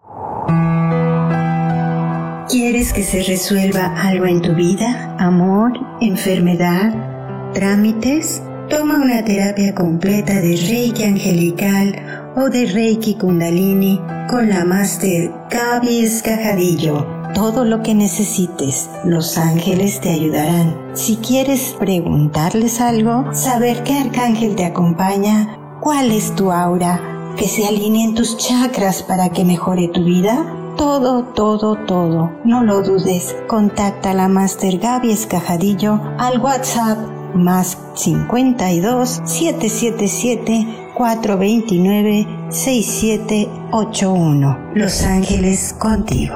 [2.50, 5.18] ¿Quieres que se resuelva algo en tu vida?
[5.20, 5.74] ¿Amor?
[6.02, 7.54] ¿Enfermedad?
[7.54, 8.42] ¿Trámites?
[8.72, 16.06] Toma una terapia completa de Reiki Angelical o de Reiki Kundalini con la Master Gaby
[16.06, 17.19] Escajadillo.
[17.34, 20.76] Todo lo que necesites, los ángeles te ayudarán.
[20.94, 27.68] Si quieres preguntarles algo, saber qué arcángel te acompaña, cuál es tu aura, que se
[27.68, 32.32] alineen tus chakras para que mejore tu vida, todo, todo, todo.
[32.46, 33.36] No lo dudes.
[33.48, 36.98] Contacta a la Master Gaby Escajadillo al WhatsApp
[37.36, 44.58] más 52 777 429 6781.
[44.74, 46.36] Los Ángeles contigo.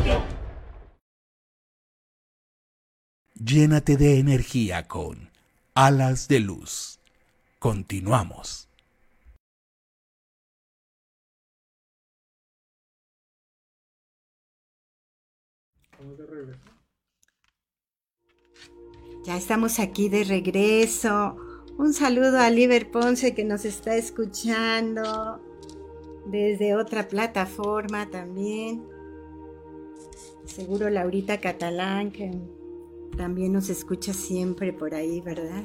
[3.43, 5.31] Llénate de energía con
[5.73, 6.99] alas de luz.
[7.57, 8.67] Continuamos.
[19.25, 21.35] Ya estamos aquí de regreso.
[21.79, 25.41] Un saludo a Liber Ponce que nos está escuchando
[26.27, 28.83] desde otra plataforma también.
[30.45, 32.60] Seguro Laurita Catalán que
[33.17, 35.63] también nos escucha siempre por ahí, ¿verdad?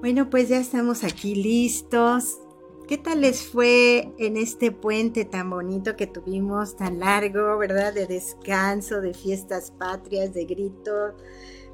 [0.00, 2.40] Bueno, pues ya estamos aquí listos.
[2.86, 7.92] ¿Qué tal les fue en este puente tan bonito que tuvimos, tan largo, ¿verdad?
[7.92, 11.14] De descanso, de fiestas patrias, de gritos,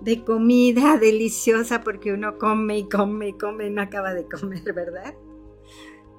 [0.01, 4.73] de comida deliciosa, porque uno come y come y come y no acaba de comer,
[4.75, 5.15] ¿verdad?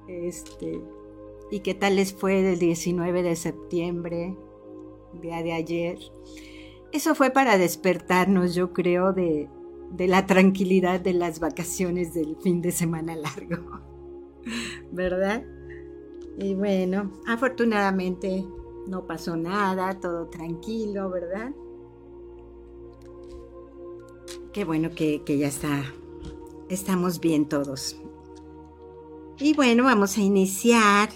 [0.06, 0.80] Este,
[1.50, 4.36] ¿Y qué tal les fue del 19 de septiembre,
[5.20, 5.98] día de ayer?
[6.94, 9.50] Eso fue para despertarnos, yo creo, de,
[9.90, 13.80] de la tranquilidad de las vacaciones del fin de semana largo,
[14.92, 15.44] ¿verdad?
[16.38, 18.46] Y bueno, afortunadamente
[18.86, 21.50] no pasó nada, todo tranquilo, ¿verdad?
[24.52, 25.82] Qué bueno que, que, ya está,
[26.68, 28.00] estamos bien todos.
[29.40, 31.08] Y bueno, vamos a iniciar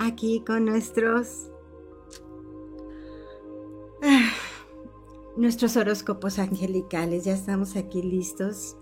[0.00, 1.48] aquí con nuestros
[4.02, 4.32] ah,
[5.36, 7.24] nuestros horóscopos angelicales.
[7.24, 8.76] Ya estamos aquí listos.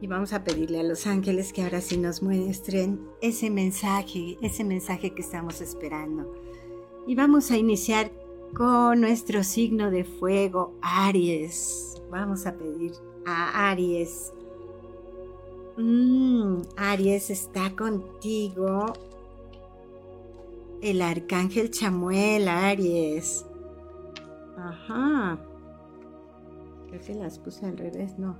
[0.00, 4.64] Y vamos a pedirle a los ángeles que ahora sí nos muestren ese mensaje, ese
[4.64, 6.30] mensaje que estamos esperando.
[7.06, 8.10] Y vamos a iniciar
[8.54, 12.02] con nuestro signo de fuego, Aries.
[12.10, 12.92] Vamos a pedir
[13.24, 14.32] a Aries.
[15.76, 18.92] Mm, Aries está contigo.
[20.82, 23.46] El arcángel Chamuel, Aries.
[24.56, 25.38] Ajá.
[26.88, 28.36] Creo que las puse al revés, no.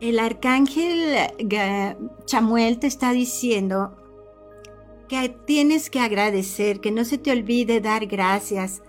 [0.00, 1.16] El arcángel
[2.24, 3.96] Chamuel te está diciendo
[5.08, 8.82] que tienes que agradecer, que no se te olvide dar gracias.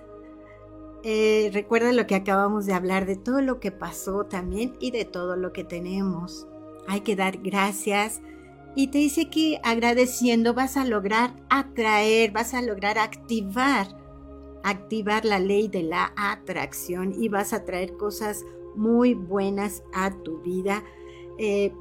[1.03, 5.05] Eh, recuerda lo que acabamos de hablar, de todo lo que pasó también y de
[5.05, 6.47] todo lo que tenemos.
[6.87, 8.21] Hay que dar gracias.
[8.75, 14.02] Y te dice que agradeciendo vas a lograr atraer, vas a lograr activar
[14.63, 18.45] activar la ley de la atracción y vas a traer cosas
[18.75, 20.83] muy buenas a tu vida.
[21.37, 21.73] Eh,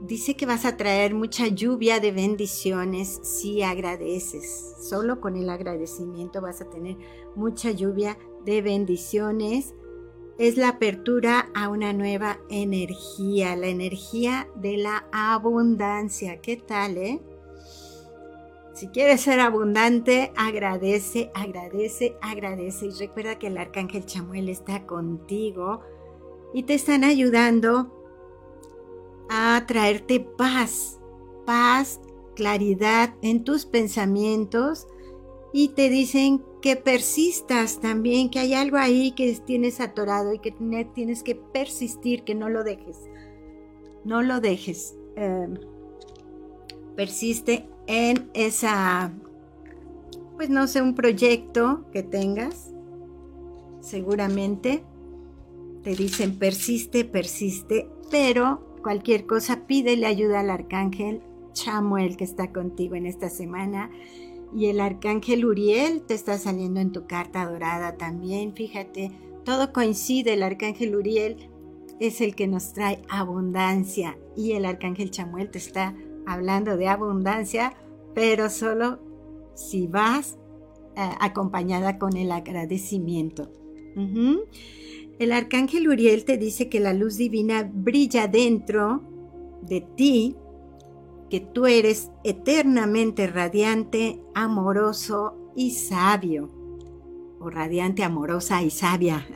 [0.00, 4.76] dice que vas a traer mucha lluvia de bendiciones si agradeces.
[4.80, 6.96] Solo con el agradecimiento vas a tener
[7.34, 9.74] mucha lluvia de bendiciones.
[10.38, 16.40] Es la apertura a una nueva energía, la energía de la abundancia.
[16.40, 17.20] ¿Qué tal, eh?
[18.78, 22.86] Si quieres ser abundante, agradece, agradece, agradece.
[22.86, 25.80] Y recuerda que el arcángel Chamuel está contigo
[26.54, 27.92] y te están ayudando
[29.28, 31.00] a traerte paz,
[31.44, 32.00] paz,
[32.36, 34.86] claridad en tus pensamientos
[35.52, 40.54] y te dicen que persistas también, que hay algo ahí que tienes atorado y que
[40.94, 42.96] tienes que persistir, que no lo dejes.
[44.04, 44.96] No lo dejes.
[45.16, 45.58] Em,
[46.94, 49.12] persiste en esa,
[50.36, 52.70] pues no sé, un proyecto que tengas,
[53.80, 54.84] seguramente
[55.82, 61.22] te dicen persiste, persiste, pero cualquier cosa pídele ayuda al arcángel
[61.54, 63.90] Chamuel que está contigo en esta semana.
[64.54, 68.54] Y el arcángel Uriel te está saliendo en tu carta dorada también.
[68.54, 69.12] Fíjate,
[69.44, 70.34] todo coincide.
[70.34, 71.50] El arcángel Uriel
[72.00, 75.94] es el que nos trae abundancia y el arcángel Chamuel te está
[76.28, 77.74] hablando de abundancia,
[78.14, 78.98] pero solo
[79.54, 80.38] si vas
[80.96, 83.50] eh, acompañada con el agradecimiento.
[85.18, 89.02] El arcángel Uriel te dice que la luz divina brilla dentro
[89.62, 90.36] de ti,
[91.28, 96.48] que tú eres eternamente radiante, amoroso y sabio.
[97.40, 99.26] O radiante, amorosa y sabia.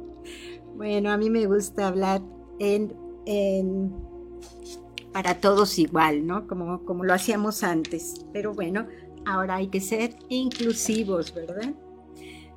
[0.76, 2.20] bueno, a mí me gusta hablar
[2.58, 2.94] en,
[3.24, 4.03] en
[5.14, 6.48] para todos igual, ¿no?
[6.48, 8.26] Como, como lo hacíamos antes.
[8.32, 8.88] Pero bueno,
[9.24, 11.72] ahora hay que ser inclusivos, ¿verdad?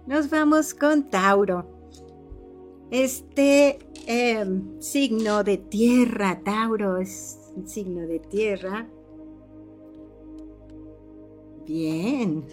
[0.07, 1.67] Nos vamos con Tauro.
[2.89, 3.77] Este
[4.07, 8.87] em, signo de tierra, Tauro es un signo de tierra.
[11.63, 12.43] Bien.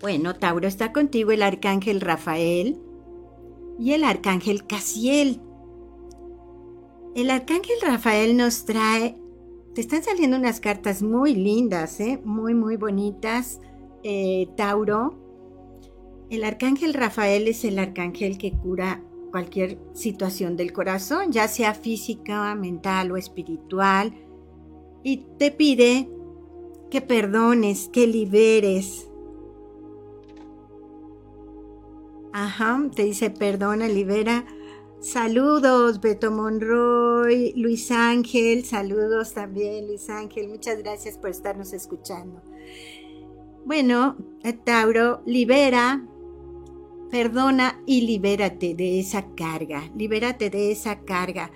[0.00, 2.78] Bueno, Tauro está contigo el arcángel Rafael
[3.76, 5.40] y el arcángel Casiel.
[7.18, 9.16] El arcángel Rafael nos trae,
[9.74, 12.20] te están saliendo unas cartas muy lindas, ¿eh?
[12.24, 13.60] muy, muy bonitas,
[14.04, 15.18] eh, Tauro.
[16.30, 19.02] El arcángel Rafael es el arcángel que cura
[19.32, 24.14] cualquier situación del corazón, ya sea física, mental o espiritual,
[25.02, 26.08] y te pide
[26.88, 29.10] que perdones, que liberes.
[32.32, 34.44] Ajá, te dice perdona, libera
[35.00, 42.42] Saludos, Beto Monroy, Luis Ángel, saludos también, Luis Ángel, muchas gracias por estarnos escuchando.
[43.64, 44.16] Bueno,
[44.64, 46.04] Tauro, libera,
[47.12, 51.52] perdona y libérate de esa carga, libérate de esa carga.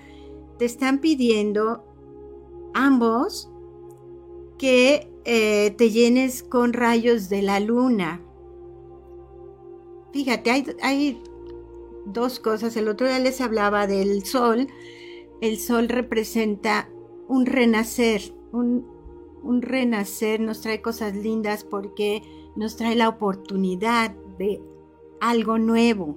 [0.59, 1.85] Te están pidiendo
[2.75, 3.51] ambos
[4.57, 8.21] que eh, te llenes con rayos de la luna.
[10.13, 11.23] Fíjate, hay, hay
[12.07, 12.77] dos cosas.
[12.77, 14.69] El otro día les hablaba del sol.
[15.41, 16.89] El sol representa
[17.29, 18.87] un renacer, un,
[19.43, 22.23] un renacer nos trae cosas lindas porque
[22.57, 24.63] nos trae la oportunidad de
[25.21, 26.17] algo nuevo.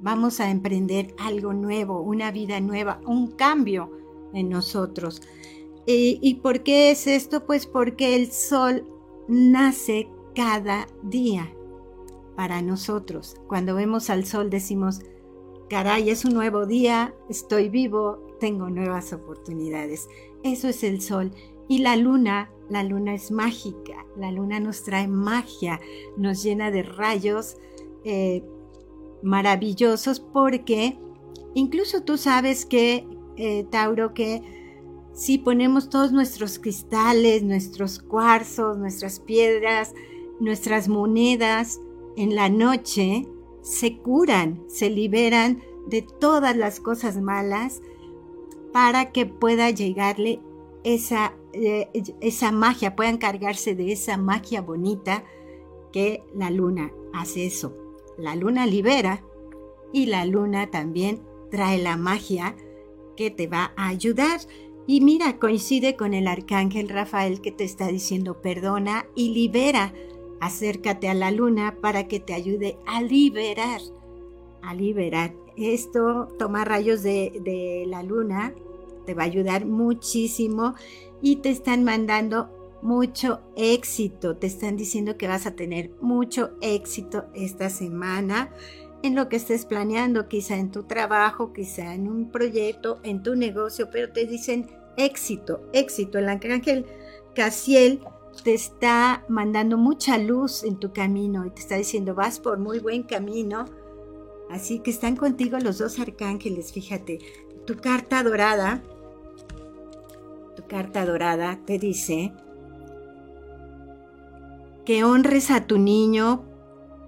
[0.00, 3.90] Vamos a emprender algo nuevo, una vida nueva, un cambio
[4.32, 5.22] en nosotros.
[5.86, 7.46] ¿Y, ¿Y por qué es esto?
[7.46, 8.86] Pues porque el sol
[9.26, 11.52] nace cada día
[12.38, 13.34] para nosotros.
[13.48, 15.00] Cuando vemos al sol decimos,
[15.68, 20.08] caray, es un nuevo día, estoy vivo, tengo nuevas oportunidades.
[20.44, 21.32] Eso es el sol.
[21.66, 25.80] Y la luna, la luna es mágica, la luna nos trae magia,
[26.16, 27.56] nos llena de rayos
[28.04, 28.44] eh,
[29.24, 30.96] maravillosos porque
[31.54, 33.04] incluso tú sabes que,
[33.36, 34.42] eh, Tauro, que
[35.12, 39.92] si ponemos todos nuestros cristales, nuestros cuarzos, nuestras piedras,
[40.38, 41.80] nuestras monedas,
[42.18, 43.28] en la noche
[43.62, 47.80] se curan, se liberan de todas las cosas malas
[48.72, 50.40] para que pueda llegarle
[50.82, 51.88] esa, eh,
[52.20, 55.24] esa magia, puedan cargarse de esa magia bonita
[55.92, 57.76] que la luna hace eso.
[58.16, 59.22] La luna libera
[59.92, 62.56] y la luna también trae la magia
[63.16, 64.40] que te va a ayudar.
[64.88, 69.92] Y mira, coincide con el arcángel Rafael que te está diciendo perdona y libera
[70.40, 73.80] Acércate a la luna para que te ayude a liberar,
[74.62, 75.34] a liberar.
[75.56, 78.54] Esto, toma rayos de, la luna,
[79.06, 80.74] te va a ayudar muchísimo
[81.20, 82.50] y te están mandando
[82.82, 84.36] mucho éxito.
[84.36, 88.52] Te están diciendo que vas a tener mucho éxito esta semana
[89.02, 93.34] en lo que estés planeando, quizá en tu trabajo, quizá en un proyecto, en tu
[93.34, 96.18] negocio, pero te dicen éxito, éxito.
[96.18, 96.86] El ángel
[97.34, 98.00] Casiel
[98.42, 102.78] te está mandando mucha luz en tu camino y te está diciendo, vas por muy
[102.78, 103.66] buen camino.
[104.50, 107.18] Así que están contigo los dos arcángeles, fíjate.
[107.66, 108.82] Tu carta dorada,
[110.56, 112.32] tu carta dorada te dice
[114.86, 116.44] que honres a tu niño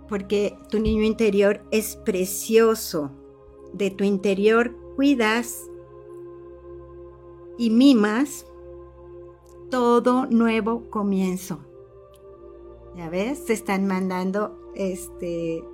[0.08, 3.12] porque tu niño interior es precioso.
[3.72, 5.70] De tu interior cuidas
[7.56, 8.44] y mimas
[9.70, 11.60] todo nuevo comienzo.
[12.96, 15.64] Ya ves, te están mandando este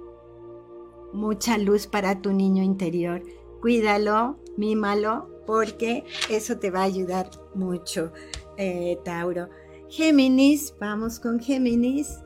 [1.12, 3.22] mucha luz para tu niño interior.
[3.61, 8.12] Cuídalo, mímalo, porque eso te va a ayudar mucho,
[8.57, 9.49] eh, Tauro.
[9.88, 12.18] Géminis, vamos con Géminis.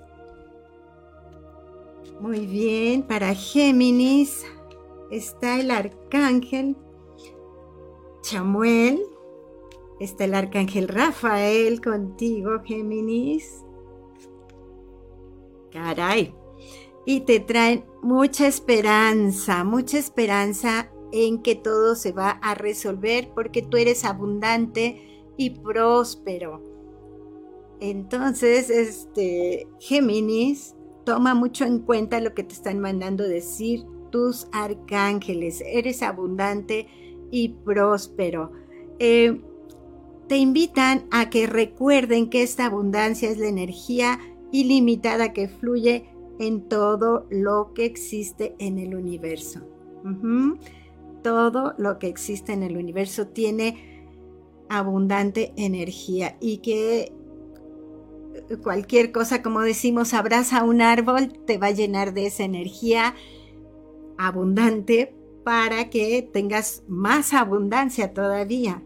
[2.18, 4.44] Muy bien, para Géminis
[5.10, 6.76] está el arcángel
[8.22, 9.02] Chamuel,
[10.00, 13.62] Está el arcángel Rafael contigo, Géminis.
[15.70, 16.34] Caray.
[17.04, 23.62] Y te traen mucha esperanza, mucha esperanza en que todo se va a resolver porque
[23.62, 26.62] tú eres abundante y próspero.
[27.80, 30.74] Entonces, este Géminis,
[31.04, 35.62] toma mucho en cuenta lo que te están mandando decir tus arcángeles.
[35.66, 36.86] Eres abundante
[37.30, 38.52] y próspero.
[38.98, 39.40] Eh,
[40.30, 44.20] te invitan a que recuerden que esta abundancia es la energía
[44.52, 46.04] ilimitada que fluye
[46.38, 49.58] en todo lo que existe en el universo.
[51.24, 54.06] Todo lo que existe en el universo tiene
[54.68, 57.12] abundante energía y que
[58.62, 63.16] cualquier cosa, como decimos, abraza un árbol, te va a llenar de esa energía
[64.16, 65.12] abundante
[65.42, 68.84] para que tengas más abundancia todavía.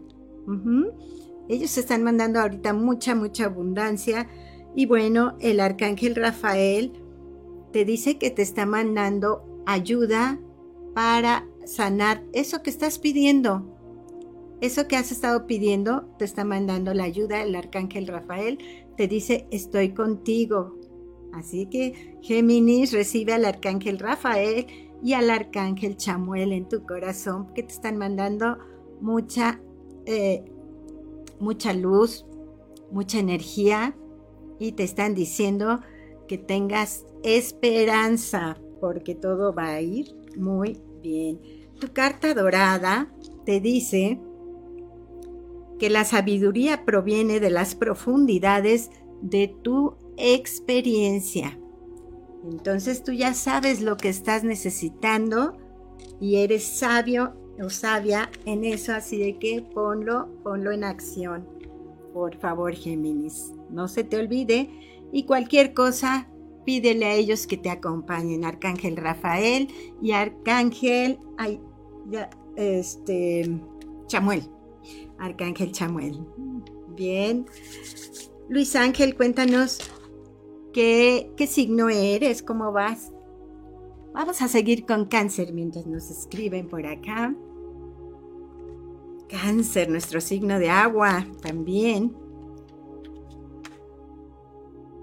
[1.47, 4.27] Ellos están mandando ahorita mucha, mucha abundancia.
[4.75, 6.93] Y bueno, el arcángel Rafael
[7.71, 10.39] te dice que te está mandando ayuda
[10.93, 13.71] para sanar eso que estás pidiendo.
[14.61, 17.43] Eso que has estado pidiendo, te está mandando la ayuda.
[17.43, 18.57] El arcángel Rafael
[18.95, 20.79] te dice, estoy contigo.
[21.33, 24.65] Así que Géminis recibe al arcángel Rafael
[25.03, 28.57] y al arcángel Chamuel en tu corazón, que te están mandando
[29.01, 29.59] mucha
[30.05, 30.45] eh,
[31.39, 32.25] mucha luz,
[32.91, 33.95] mucha energía
[34.59, 35.81] y te están diciendo
[36.27, 41.39] que tengas esperanza porque todo va a ir muy bien.
[41.79, 43.11] tu carta dorada
[43.45, 44.19] te dice
[45.77, 48.89] que la sabiduría proviene de las profundidades
[49.21, 51.59] de tu experiencia.
[52.49, 55.57] Entonces tú ya sabes lo que estás necesitando
[56.19, 61.47] y eres sabio o sabia en eso, así de que ponlo, ponlo en acción.
[62.13, 64.69] Por favor, Géminis, no se te olvide
[65.11, 66.27] y cualquier cosa
[66.65, 69.67] pídele a ellos que te acompañen, Arcángel Rafael
[70.01, 71.61] y Arcángel ay,
[72.55, 73.61] este
[74.07, 74.43] Chamuel.
[75.17, 76.19] Arcángel Chamuel.
[76.95, 77.45] Bien.
[78.49, 79.79] Luis Ángel, cuéntanos
[80.73, 83.11] qué, qué signo eres, cómo vas.
[84.13, 87.35] Vamos a seguir con cáncer mientras nos escriben por acá.
[89.29, 92.15] Cáncer, nuestro signo de agua también.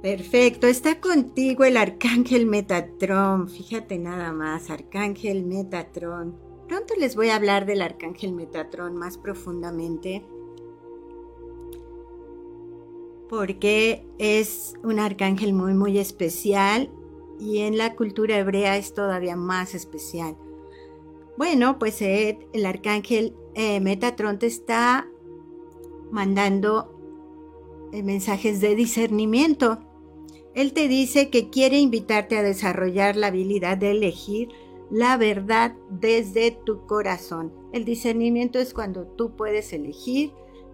[0.02, 3.48] Perfecto, está contigo el arcángel Metatron.
[3.48, 6.36] Fíjate nada más, arcángel Metatron.
[6.66, 10.24] Pronto les voy a hablar del arcángel Metatron más profundamente.
[13.28, 16.90] Porque es un arcángel muy, muy especial
[17.38, 20.36] y en la cultura hebrea es todavía más especial.
[21.36, 25.08] Bueno, pues el arcángel eh, Metatron te está
[26.10, 26.92] mandando
[27.92, 29.78] eh, mensajes de discernimiento.
[30.54, 34.48] Él te dice que quiere invitarte a desarrollar la habilidad de elegir
[34.90, 37.50] la verdad desde tu corazón.
[37.72, 40.32] El discernimiento es cuando tú puedes elegir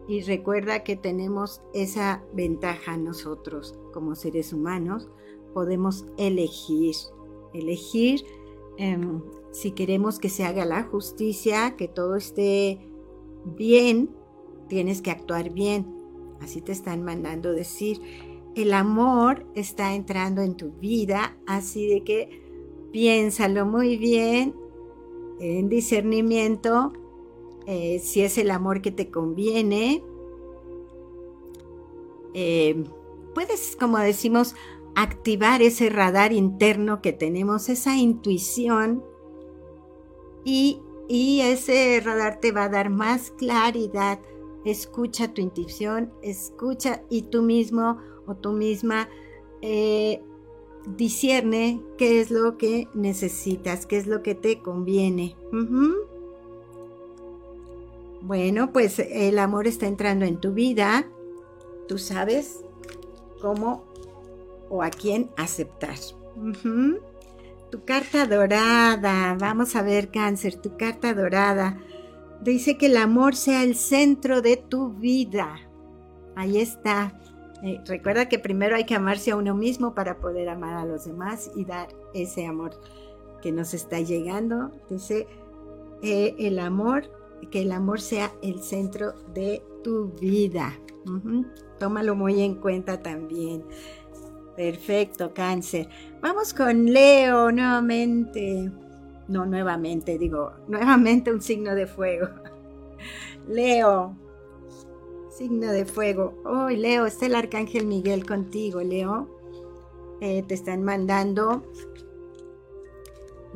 [0.09, 5.09] y recuerda que tenemos esa ventaja nosotros como seres humanos.
[5.55, 6.97] Podemos elegir,
[7.55, 8.25] elegir
[8.77, 9.23] em,
[9.53, 12.81] si queremos que se haga la justicia, que todo esté
[13.45, 14.11] bien,
[14.69, 15.87] tienes que actuar bien.
[16.41, 18.01] Así te están mandando decir.
[18.55, 22.43] El amor está entrando en tu vida, así de que
[22.93, 24.55] piénsalo muy bien
[25.41, 26.93] en discernimiento,
[27.67, 30.03] eh, si es el amor que te conviene.
[32.35, 32.85] Eh,
[33.35, 34.55] puedes, como decimos,
[34.95, 39.05] activar ese radar interno que tenemos, esa intuición,
[40.49, 44.19] y, ese radar te va a dar más claridad.
[44.65, 49.09] Escucha tu intuición, escucha y tú mismo o tú misma
[49.63, 50.23] eh,
[50.97, 55.37] qué es lo que necesitas, qué es lo que te conviene.
[58.21, 61.09] Bueno, pues el amor está entrando en tu vida.
[61.87, 62.65] Tú sabes
[63.41, 63.85] cómo
[64.69, 65.97] o a quién aceptar.
[67.71, 69.37] Tu carta dorada.
[69.39, 71.79] Vamos a ver, cáncer, tu carta dorada.
[72.41, 75.57] Dice que el amor sea el centro de tu vida.
[76.37, 77.21] Ahí está.
[77.63, 81.05] Eh, recuerda que primero hay que amarse a uno mismo para poder amar a los
[81.05, 82.81] demás y dar ese amor
[83.43, 84.71] que nos está llegando.
[84.89, 85.27] Dice,
[86.03, 87.11] eh, el amor,
[87.51, 90.79] que el amor sea el centro de tu vida.
[91.79, 93.65] Tómalo muy en cuenta también.
[94.59, 95.89] Perfecto, cáncer.
[96.21, 98.73] Vamos con Leo nuevamente.
[99.29, 102.27] No, nuevamente, digo, nuevamente un signo de fuego.
[103.49, 104.17] Leo,
[105.31, 106.43] Signo de fuego.
[106.45, 109.29] Hoy, Leo, está el arcángel Miguel contigo, Leo.
[110.21, 111.63] Eh, te están mandando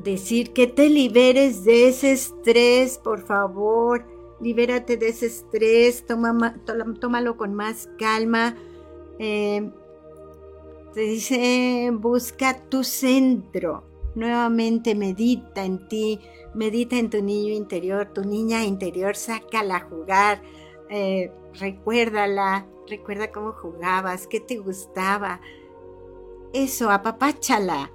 [0.05, 4.07] decir que te liberes de ese estrés, por favor.
[4.41, 8.55] Libérate de ese estrés, tómalo con más calma.
[9.19, 9.69] Eh,
[10.93, 13.85] te dice, busca tu centro.
[14.15, 16.21] Nuevamente medita en ti,
[16.55, 20.43] medita en tu niño interior, tu niña interior, sácala a jugar.
[20.91, 25.41] Eh, recuérdala, recuerda cómo jugabas, qué te gustaba.
[26.53, 27.91] Eso, apapáchala.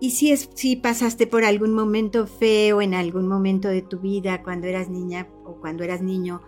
[0.00, 4.42] Y si, es, si pasaste por algún momento feo en algún momento de tu vida,
[4.42, 6.40] cuando eras niña o cuando eras niño,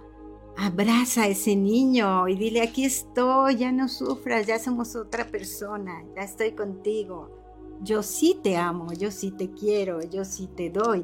[0.56, 6.04] abraza a ese niño y dile, aquí estoy, ya no sufras, ya somos otra persona,
[6.14, 7.30] ya estoy contigo.
[7.82, 11.02] Yo sí te amo, yo sí te quiero, yo sí te doy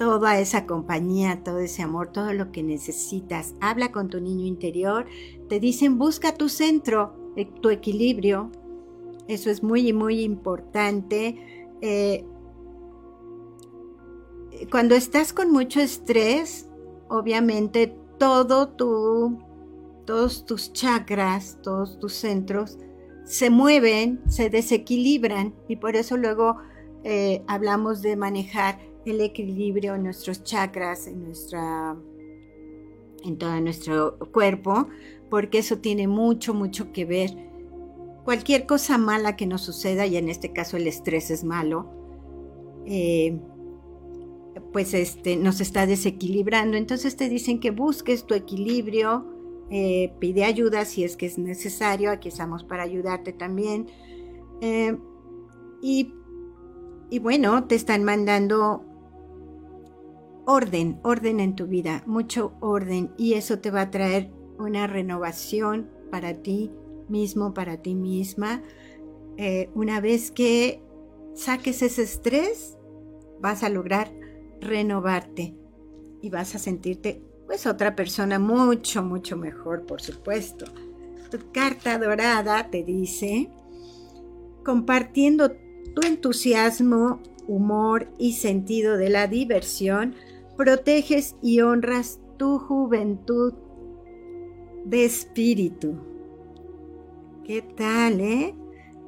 [0.00, 3.54] toda esa compañía, todo ese amor, todo lo que necesitas.
[3.60, 5.04] Habla con tu niño interior.
[5.50, 8.50] Te dicen, busca tu centro, eh, tu equilibrio.
[9.28, 11.68] Eso es muy, muy importante.
[11.82, 12.24] Eh,
[14.70, 16.66] cuando estás con mucho estrés,
[17.10, 18.68] obviamente todo
[20.04, 22.78] todos tus chakras, todos tus centros
[23.24, 26.56] se mueven, se desequilibran y por eso luego
[27.04, 31.96] eh, hablamos de manejar el equilibrio en nuestros chakras, en, nuestra,
[33.24, 34.88] en todo nuestro cuerpo,
[35.30, 37.30] porque eso tiene mucho, mucho que ver.
[38.24, 41.88] Cualquier cosa mala que nos suceda, y en este caso el estrés es malo,
[42.84, 43.38] eh,
[44.72, 46.76] pues este, nos está desequilibrando.
[46.76, 49.26] Entonces te dicen que busques tu equilibrio,
[49.70, 53.86] eh, pide ayuda si es que es necesario, aquí estamos para ayudarte también.
[54.60, 54.96] Eh,
[55.82, 56.12] y,
[57.10, 58.84] y bueno, te están mandando
[60.46, 65.90] orden, orden en tu vida, mucho orden y eso te va a traer una renovación
[66.10, 66.70] para ti
[67.08, 68.62] mismo, para ti misma.
[69.36, 70.82] Eh, una vez que
[71.34, 72.76] saques ese estrés,
[73.40, 74.10] vas a lograr
[74.60, 75.54] renovarte
[76.22, 80.66] y vas a sentirte pues otra persona mucho, mucho mejor, por supuesto.
[81.30, 83.50] Tu carta dorada te dice,
[84.64, 90.14] compartiendo tu entusiasmo, humor y sentido de la diversión,
[90.56, 93.54] proteges y honras tu juventud
[94.84, 95.96] de espíritu.
[97.44, 98.54] ¿Qué tal, eh?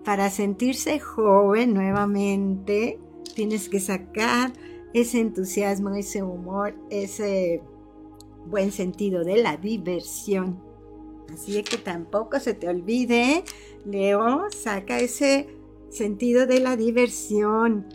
[0.05, 2.99] Para sentirse joven nuevamente,
[3.37, 4.53] tienes que sacar
[4.95, 7.63] ese entusiasmo, ese humor, ese
[8.47, 10.61] buen sentido de la diversión.
[11.33, 13.45] Así que tampoco se te olvide,
[13.87, 15.49] Leo, saca ese
[15.89, 17.87] sentido de la diversión.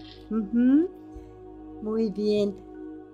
[1.82, 2.56] Muy bien.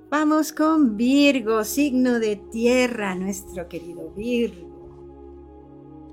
[0.09, 4.71] Vamos con Virgo, signo de tierra, nuestro querido Virgo.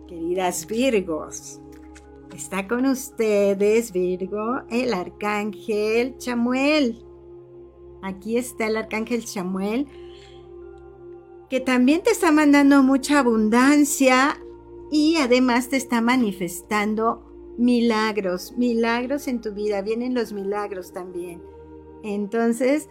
[0.09, 1.61] Queridas Virgos,
[2.35, 7.05] está con ustedes, Virgo, el arcángel Chamuel.
[8.03, 9.87] Aquí está el arcángel Chamuel,
[11.49, 14.41] que también te está mandando mucha abundancia
[14.91, 17.23] y además te está manifestando
[17.59, 21.43] milagros, milagros en tu vida, vienen los milagros también.
[22.03, 22.89] Entonces,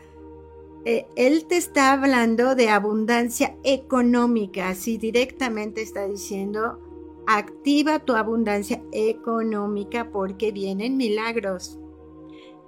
[0.86, 6.80] eh, él te está hablando de abundancia económica, así directamente está diciendo,
[7.28, 11.80] activa tu abundancia económica porque vienen milagros.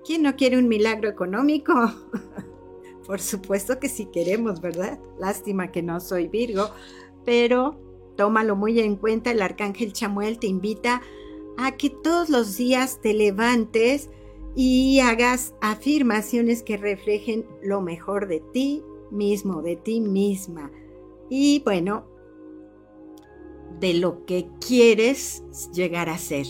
[0.06, 1.74] ¿Quién no quiere un milagro económico?
[3.06, 5.00] Por supuesto que sí queremos, ¿verdad?
[5.20, 6.70] Lástima que no soy Virgo,
[7.26, 7.80] pero
[8.16, 11.02] tómalo muy en cuenta, el arcángel Chamuel te invita
[11.58, 14.10] a que todos los días te levantes
[14.56, 20.72] y hagas afirmaciones que reflejen lo mejor de ti mismo, de ti misma.
[21.30, 22.06] Y bueno,
[23.80, 25.44] de lo que quieres
[25.74, 26.46] llegar a ser.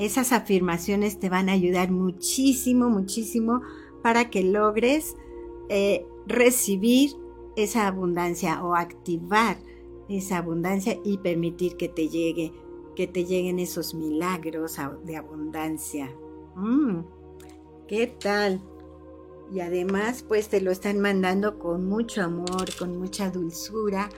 [0.00, 3.60] Esas afirmaciones te van a ayudar muchísimo, muchísimo
[4.02, 5.14] para que logres
[5.68, 7.10] eh, recibir
[7.54, 9.58] esa abundancia o activar
[10.08, 12.50] esa abundancia y permitir que te llegue,
[12.96, 16.10] que te lleguen esos milagros de abundancia.
[16.56, 17.00] Mm,
[17.86, 18.62] ¿Qué tal?
[19.52, 24.08] Y además, pues te lo están mandando con mucho amor, con mucha dulzura.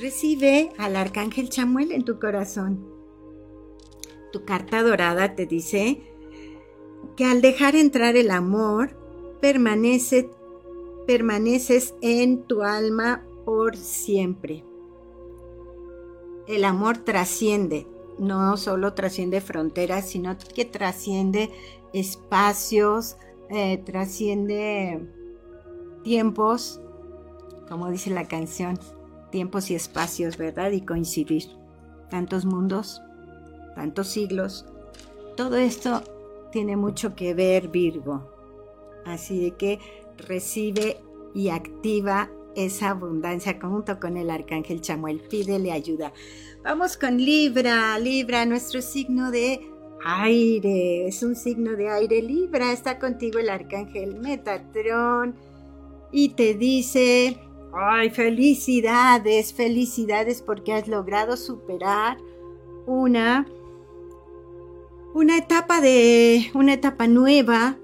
[0.00, 2.97] Recibe al arcángel Chamuel en tu corazón
[4.32, 6.02] tu carta dorada te dice
[7.16, 8.90] que al dejar entrar el amor,
[9.40, 10.30] permanece,
[11.06, 14.64] permaneces en tu alma por siempre.
[16.46, 17.86] El amor trasciende,
[18.18, 21.50] no solo trasciende fronteras, sino que trasciende
[21.92, 23.16] espacios,
[23.50, 25.00] eh, trasciende
[26.02, 26.80] tiempos,
[27.68, 28.78] como dice la canción,
[29.30, 30.70] tiempos y espacios, ¿verdad?
[30.70, 31.44] Y coincidir.
[32.10, 33.02] Tantos mundos
[33.78, 34.66] tantos siglos,
[35.36, 36.02] todo esto
[36.50, 38.28] tiene mucho que ver Virgo.
[39.04, 39.78] Así que
[40.16, 40.96] recibe
[41.32, 45.20] y activa esa abundancia junto con el arcángel Chamuel.
[45.20, 46.12] Pídele ayuda.
[46.64, 47.96] Vamos con Libra.
[48.00, 49.60] Libra, nuestro signo de
[50.04, 51.06] aire.
[51.06, 52.20] Es un signo de aire.
[52.20, 55.36] Libra, está contigo el arcángel Metatrón
[56.10, 57.38] y te dice,
[57.72, 62.18] ay, felicidades, felicidades porque has logrado superar
[62.88, 63.46] una
[65.14, 67.78] una etapa de una etapa nueva,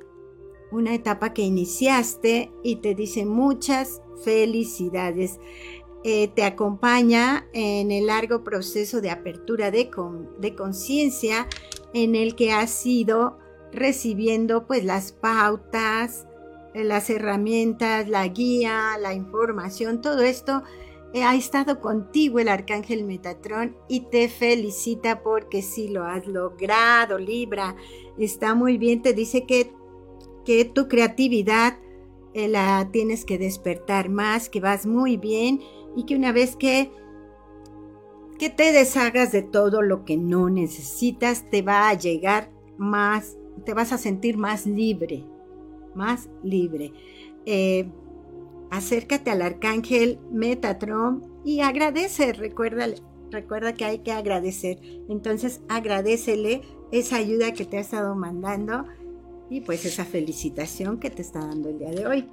[0.70, 5.39] una etapa que iniciaste y te dice muchas felicidades.
[6.07, 9.91] Eh, te acompaña en el largo proceso de apertura de,
[10.55, 11.49] conciencia
[11.95, 13.39] en el que has ido
[13.72, 16.27] recibiendo pues las pautas,
[16.75, 20.62] las herramientas, la guía, la información, todo esto
[21.23, 27.77] ha estado contigo el arcángel Metatrón y te felicita porque sí lo has logrado, Libra.
[28.19, 29.73] Está muy bien, te dice que,
[30.45, 31.79] que tu creatividad
[32.35, 35.61] eh, la tienes que despertar más, que vas muy bien
[35.95, 36.91] y que una vez que,
[38.37, 43.73] que te deshagas de todo lo que no necesitas, te va a llegar más, te
[43.73, 45.25] vas a sentir más libre,
[45.95, 46.93] más libre.
[47.47, 47.89] Eh,
[48.77, 52.89] acércate al arcángel Metatron y agradece, recuerda,
[53.31, 54.79] recuerda que hay que agradecer.
[55.09, 58.85] Entonces agradecele esa ayuda que te ha estado mandando
[59.49, 62.29] y pues esa felicitación que te está dando el día de hoy.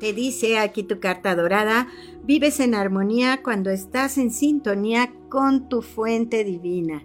[0.00, 1.88] Te dice aquí tu carta dorada,
[2.24, 7.04] vives en armonía cuando estás en sintonía con tu fuente divina.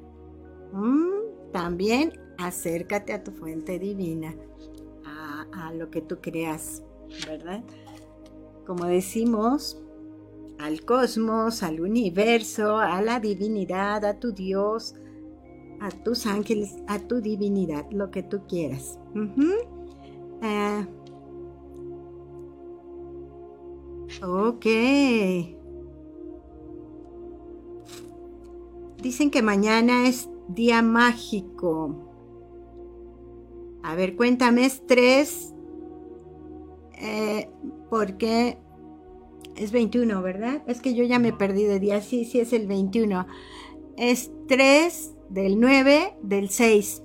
[0.71, 4.35] Mm, también acércate a tu fuente divina,
[5.05, 6.83] a, a lo que tú creas,
[7.27, 7.63] ¿verdad?
[8.65, 9.81] Como decimos,
[10.59, 14.95] al cosmos, al universo, a la divinidad, a tu Dios,
[15.81, 18.99] a tus ángeles, a tu divinidad, lo que tú quieras.
[20.41, 20.87] Eh,
[24.21, 24.65] ok.
[29.01, 31.95] Dicen que mañana es día mágico.
[33.83, 35.53] A ver, cuéntame, es tres.
[37.01, 37.49] Eh,
[37.93, 38.57] porque
[39.55, 40.63] es 21, ¿verdad?
[40.65, 42.01] Es que yo ya me perdí de día.
[42.01, 43.27] Sí, sí, es el 21.
[43.97, 47.03] Es 3 del 9 del 6.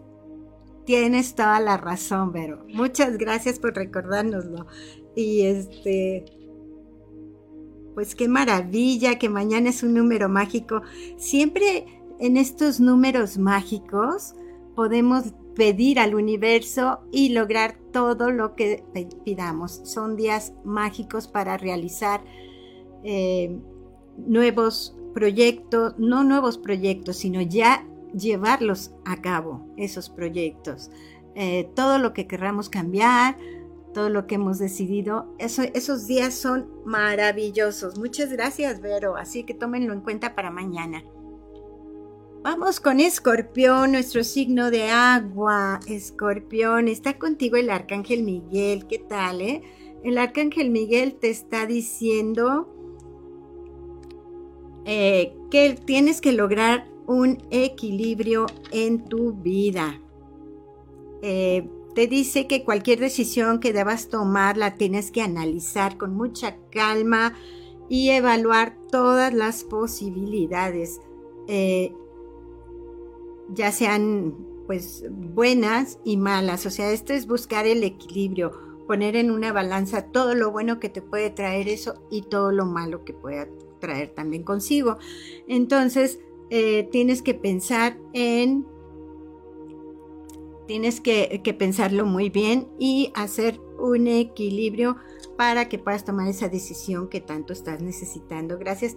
[0.86, 2.64] Tienes toda la razón, Vero.
[2.72, 4.66] Muchas gracias por recordárnoslo.
[5.14, 6.24] Y este,
[7.94, 10.80] pues qué maravilla que mañana es un número mágico.
[11.18, 11.84] Siempre
[12.18, 14.34] en estos números mágicos
[14.74, 18.84] podemos pedir al universo y lograr todo lo que
[19.24, 19.80] pidamos.
[19.82, 22.22] Son días mágicos para realizar
[23.02, 23.58] eh,
[24.16, 27.84] nuevos proyectos, no nuevos proyectos, sino ya
[28.14, 30.92] llevarlos a cabo, esos proyectos.
[31.34, 33.36] Eh, todo lo que querramos cambiar,
[33.92, 37.98] todo lo que hemos decidido, esos días son maravillosos.
[37.98, 39.16] Muchas gracias, Vero.
[39.16, 41.02] Así que tómenlo en cuenta para mañana.
[42.42, 45.80] Vamos con Escorpión, nuestro signo de agua.
[45.88, 48.86] Escorpión, está contigo el Arcángel Miguel.
[48.86, 49.62] ¿Qué tal, eh?
[50.04, 52.72] El Arcángel Miguel te está diciendo
[54.84, 60.00] eh, que tienes que lograr un equilibrio en tu vida.
[61.22, 66.56] Eh, te dice que cualquier decisión que debas tomar la tienes que analizar con mucha
[66.70, 67.34] calma
[67.88, 71.00] y evaluar todas las posibilidades,
[71.48, 71.92] eh,
[73.48, 74.34] ya sean
[74.66, 76.66] pues buenas y malas.
[76.66, 78.52] O sea, esto es buscar el equilibrio,
[78.86, 82.66] poner en una balanza todo lo bueno que te puede traer eso y todo lo
[82.66, 83.48] malo que pueda
[83.80, 84.98] traer también consigo.
[85.46, 86.20] Entonces,
[86.50, 88.66] eh, tienes que pensar en,
[90.66, 94.96] tienes que, pensarlo muy bien y hacer un equilibrio
[95.36, 98.58] para que puedas tomar esa decisión que tanto estás necesitando.
[98.58, 98.96] Gracias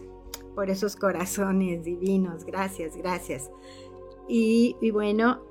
[0.56, 3.50] por esos corazones divinos, gracias, gracias.
[4.28, 5.42] Y, bueno,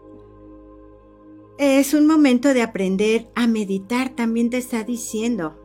[1.58, 5.56] es un momento de aprender a meditar, también te está diciendo,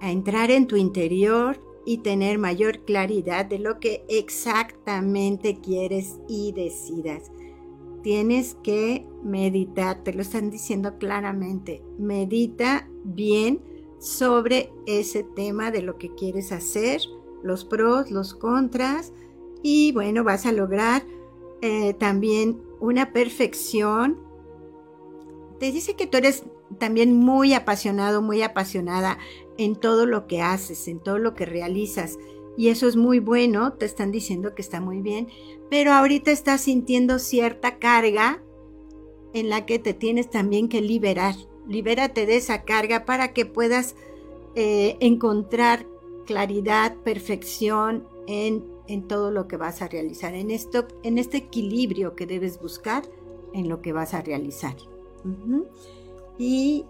[0.00, 6.52] a entrar en tu interior y tener mayor claridad de lo que exactamente quieres y
[6.52, 7.30] decidas.
[8.02, 11.82] Tienes que meditar, te lo están diciendo claramente.
[11.98, 13.60] Medita bien
[13.98, 17.00] sobre ese tema de lo que quieres hacer,
[17.42, 19.12] los pros, los contras
[19.62, 21.04] y bueno, vas a lograr
[21.62, 24.18] eh, también una perfección.
[25.58, 26.44] Te dice que tú eres
[26.78, 29.18] también muy apasionado, muy apasionada
[29.56, 32.18] en todo lo que haces, en todo lo que realizas.
[32.56, 35.28] Y eso es muy bueno, te están diciendo que está muy bien,
[35.70, 38.42] pero ahorita estás sintiendo cierta carga
[39.34, 41.34] en la que te tienes también que liberar.
[41.68, 43.94] Libérate de esa carga para que puedas
[44.54, 45.86] eh, encontrar
[46.24, 52.14] claridad, perfección en, en, todo lo que vas a realizar, en, esto, en este equilibrio
[52.14, 53.04] que debes buscar
[53.52, 54.74] en lo que vas a realizar.
[56.38, 56.84] Y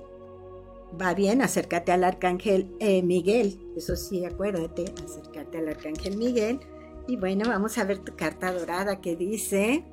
[1.01, 6.61] va bien, acércate al arcángel eh, Miguel, eso sí, acuérdate, acércate al arcángel Miguel.
[7.09, 9.85] Y bueno, vamos a ver tu carta dorada que dice,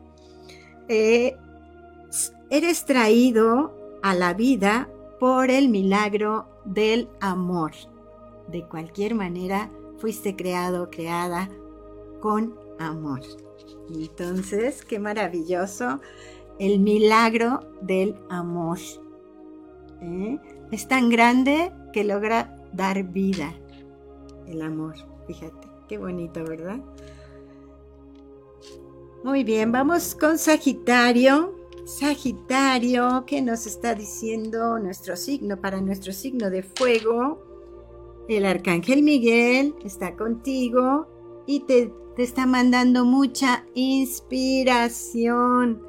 [0.88, 1.36] eh,
[2.50, 4.90] eres traído a la vida
[5.20, 7.72] por el milagro del amor.
[8.48, 11.50] De cualquier manera, fuiste creado, creada
[12.24, 13.20] con amor.
[13.94, 16.00] Entonces, qué maravilloso
[16.58, 18.78] el milagro del amor.
[20.00, 20.40] ¿Eh?
[20.72, 23.54] Es tan grande que logra dar vida.
[24.48, 24.96] El amor,
[25.28, 26.80] fíjate, qué bonito, ¿verdad?
[29.26, 31.54] Muy bien, vamos con Sagitario.
[31.86, 37.44] Sagitario, ¿qué nos está diciendo nuestro signo para nuestro signo de fuego?
[38.30, 41.10] El arcángel Miguel está contigo
[41.46, 45.82] y te, te está mandando mucha inspiración.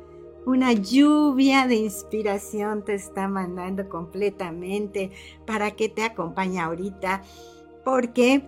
[0.47, 5.11] Una lluvia de inspiración te está mandando completamente
[5.47, 7.23] para que te acompañe ahorita,
[7.85, 8.47] porque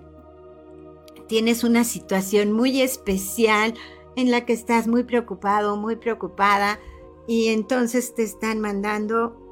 [1.26, 3.74] tienes una situación muy especial
[4.14, 6.78] en la que estás muy preocupado, muy preocupada
[7.26, 9.42] y entonces te están mandando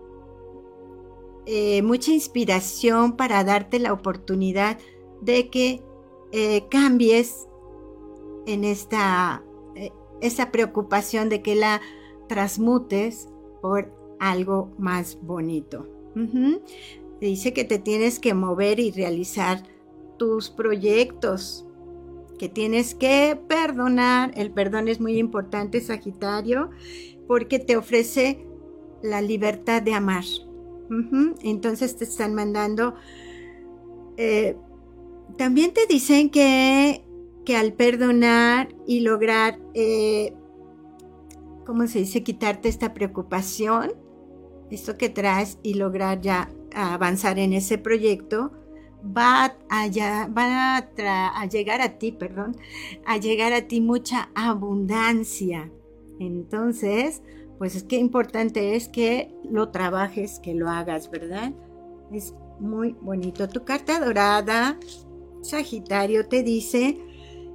[1.46, 4.78] eh, mucha inspiración para darte la oportunidad
[5.20, 5.82] de que
[6.32, 7.46] eh, cambies
[8.46, 9.42] en esta,
[9.74, 11.80] eh, esa preocupación de que la
[12.28, 13.28] transmutes
[13.60, 15.88] por algo más bonito.
[17.20, 19.62] Dice que te tienes que mover y realizar
[20.16, 21.66] tus proyectos,
[22.38, 24.32] que tienes que perdonar.
[24.36, 26.70] El perdón es muy importante, Sagitario,
[27.26, 28.46] porque te ofrece
[29.02, 30.24] la libertad de amar.
[31.42, 32.94] Entonces te están mandando...
[34.16, 34.56] Eh,
[35.36, 37.02] también te dicen que,
[37.44, 40.34] que, al perdonar y lograr, eh,
[41.66, 42.22] ¿cómo se dice?
[42.22, 43.92] Quitarte esta preocupación,
[44.70, 48.52] esto que traes y lograr ya avanzar en ese proyecto,
[49.04, 49.88] va a,
[50.28, 52.56] va a, llegar a ti, perdón,
[53.06, 55.70] a llegar a ti mucha abundancia.
[56.18, 57.22] Entonces,
[57.58, 61.52] pues es que importante es que lo trabajes, que lo hagas, ¿verdad?
[62.12, 63.48] Es muy bonito.
[63.48, 64.78] Tu carta dorada,
[65.42, 66.98] Sagitario, te dice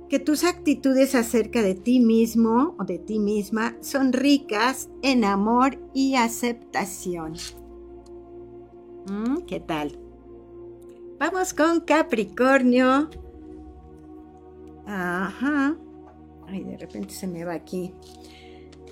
[0.10, 5.78] que tus actitudes acerca de ti mismo o de ti misma son ricas en amor
[5.94, 7.34] y aceptación.
[9.08, 10.00] Mm, ¿Qué tal?
[11.20, 13.10] Vamos con Capricornio.
[14.88, 15.78] Ajá.
[16.48, 17.94] Ay, de repente se me va aquí.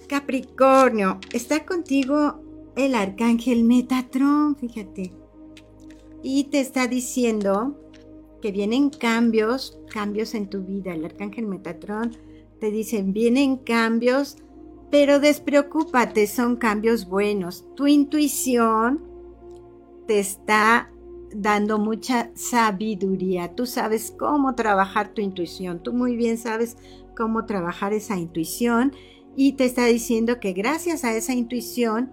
[0.07, 2.41] Capricornio, está contigo
[2.75, 5.13] el arcángel Metatron, fíjate.
[6.21, 7.86] Y te está diciendo
[8.41, 10.93] que vienen cambios, cambios en tu vida.
[10.93, 12.15] El arcángel Metatron
[12.59, 14.37] te dice, vienen cambios,
[14.89, 17.65] pero despreocúpate, son cambios buenos.
[17.75, 19.03] Tu intuición
[20.07, 20.89] te está
[21.33, 23.53] dando mucha sabiduría.
[23.53, 25.83] Tú sabes cómo trabajar tu intuición.
[25.83, 26.77] Tú muy bien sabes
[27.15, 28.93] cómo trabajar esa intuición
[29.35, 32.11] y te está diciendo que gracias a esa intuición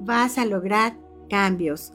[0.00, 0.98] vas a lograr
[1.30, 1.92] cambios,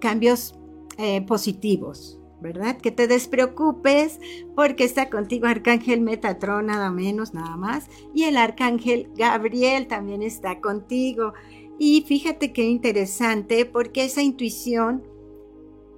[0.00, 0.54] cambios
[0.98, 2.78] eh, positivos, ¿verdad?
[2.78, 4.20] Que te despreocupes
[4.54, 10.60] porque está contigo Arcángel Metatron, nada menos, nada más, y el Arcángel Gabriel también está
[10.60, 11.32] contigo.
[11.78, 15.04] Y fíjate qué interesante porque esa intuición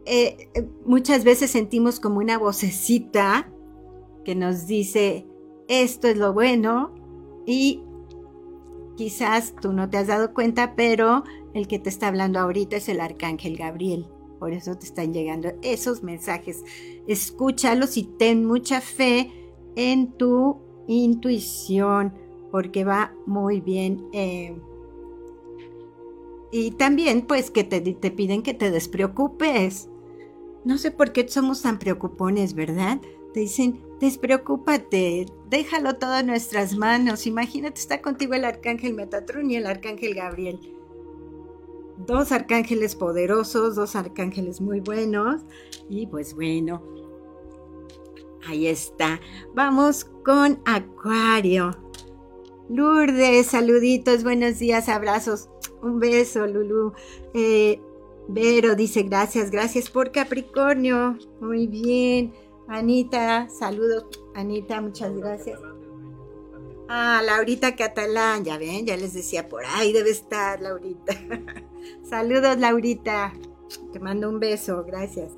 [0.04, 3.50] eh, eh, muchas veces sentimos como una vocecita
[4.24, 5.26] que nos dice
[5.68, 6.94] esto es lo bueno
[7.46, 7.82] y
[9.00, 11.24] Quizás tú no te has dado cuenta, pero
[11.54, 14.06] el que te está hablando ahorita es el arcángel Gabriel.
[14.40, 16.64] Por eso te están llegando esos mensajes.
[17.06, 19.30] Escúchalos y ten mucha fe
[19.76, 22.14] en tu intuición,
[22.50, 24.08] porque va muy bien.
[24.14, 24.56] Eh,
[26.50, 29.90] y también, pues, que te, te piden que te despreocupes.
[30.64, 32.98] No sé por qué somos tan preocupones, ¿verdad?
[33.34, 37.26] Te dicen, despreocúpate, déjalo todo en nuestras manos.
[37.26, 40.58] Imagínate, está contigo el arcángel Metatron y el arcángel Gabriel.
[42.06, 45.42] Dos arcángeles poderosos, dos arcángeles muy buenos.
[45.88, 46.82] Y pues bueno,
[48.46, 49.20] ahí está.
[49.54, 51.72] Vamos con Acuario.
[52.68, 55.48] Lourdes, saluditos, buenos días, abrazos.
[55.82, 56.92] Un beso, Lulu.
[57.34, 57.80] Eh,
[58.28, 61.18] Vero dice gracias, gracias por Capricornio.
[61.40, 62.32] Muy bien.
[62.68, 64.04] Anita, saludos.
[64.34, 65.58] Anita, muchas gracias.
[66.88, 71.14] Ah, Laurita Catalán, ya ven, ya les decía, por ahí debe estar Laurita.
[72.02, 73.32] saludos, Laurita.
[73.92, 75.32] Te mando un beso, gracias.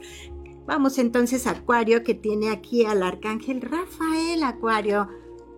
[0.66, 5.08] Vamos entonces a Acuario, que tiene aquí al arcángel Rafael Acuario.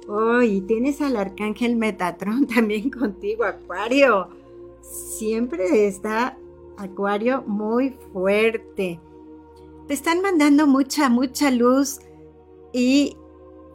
[0.08, 4.28] Oh, y tienes al arcángel Metatron también contigo, Acuario.
[4.80, 6.36] Siempre está
[6.76, 9.00] Acuario muy fuerte
[9.86, 12.00] te están mandando mucha, mucha luz
[12.72, 13.16] y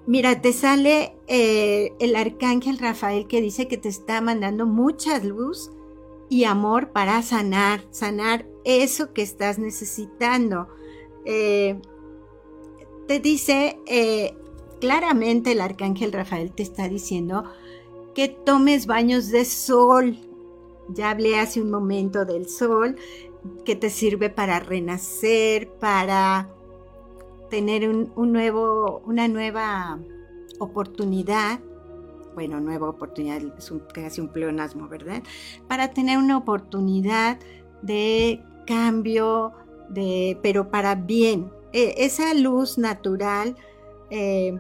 [0.08, 5.72] mira, te sale eh, el arcángel Rafael que dice que te está mandando mucha luz
[6.30, 10.68] y amor para sanar, sanar eso que estás necesitando.
[11.26, 11.80] Eh,
[13.08, 14.36] te dice eh,
[14.80, 17.44] claramente el arcángel Rafael te está diciendo
[18.14, 20.18] que tomes baños de sol.
[20.90, 22.96] Ya hablé hace un momento del sol
[23.66, 26.50] que te sirve para renacer, para
[27.50, 30.00] tener un, nuevo, una nueva
[30.60, 31.60] oportunidad.
[32.40, 35.22] Bueno, nueva oportunidad, es casi un pleonasmo, ¿verdad?
[35.68, 37.38] Para tener una oportunidad
[37.82, 39.52] de cambio,
[39.90, 41.52] de, pero para bien.
[41.74, 43.58] E, esa luz natural
[44.10, 44.58] eh,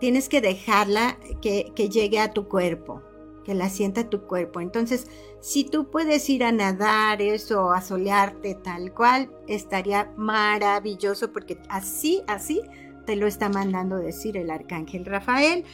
[0.00, 3.02] tienes que dejarla que, que llegue a tu cuerpo,
[3.44, 4.62] que la sienta tu cuerpo.
[4.62, 5.06] Entonces,
[5.40, 12.22] si tú puedes ir a nadar eso, a solearte tal cual, estaría maravilloso porque así,
[12.28, 12.62] así
[13.04, 15.64] te lo está mandando decir el arcángel Rafael.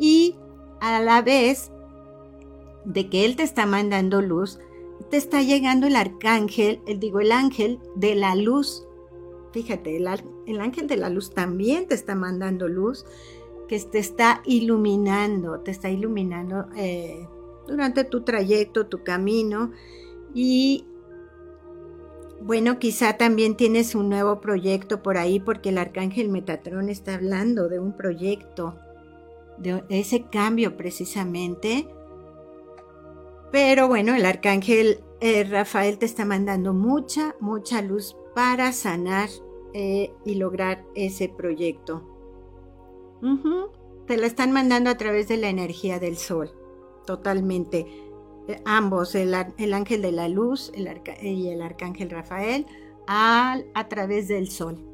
[0.00, 0.34] Y
[0.80, 1.70] a la vez
[2.84, 4.58] de que Él te está mandando luz,
[5.10, 8.86] te está llegando el arcángel, el, digo, el ángel de la luz.
[9.52, 10.06] Fíjate, el,
[10.60, 13.04] ángel de la luz también te está mandando luz,
[13.68, 17.26] que te está iluminando, te está iluminando eh,
[17.66, 19.72] durante tu trayecto, tu camino.
[20.34, 20.86] Y
[22.40, 27.68] bueno, quizá también tienes un nuevo proyecto por ahí porque el arcángel Metatrón está hablando
[27.68, 28.76] de un proyecto,
[29.60, 31.88] de ese cambio precisamente.
[33.52, 39.28] Pero bueno, el arcángel eh, Rafael te está mandando mucha, mucha luz para sanar
[39.74, 42.06] eh, y lograr ese proyecto.
[44.06, 46.50] Te la están mandando a través de la energía del sol,
[47.04, 47.86] totalmente
[48.64, 52.66] ambos, el, ángel de la luz y el arcángel Rafael,
[53.06, 54.89] a, a través del sol.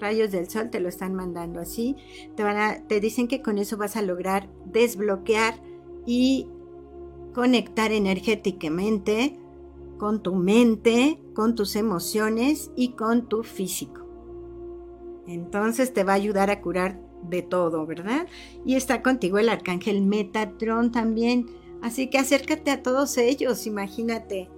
[0.00, 1.96] Rayos del sol te lo están mandando así.
[2.36, 5.62] Te, van te dicen que con eso vas a lograr desbloquear
[6.06, 6.48] y
[7.34, 9.38] conectar energéticamente
[9.98, 14.06] con tu mente, con tus emociones y con tu físico.
[15.26, 16.98] Entonces te va a ayudar a curar
[17.28, 18.26] de todo, ¿verdad?
[18.64, 21.46] Y está contigo el arcángel Metatron también
[21.82, 24.48] Así que acércate a todos ellos, imagínate,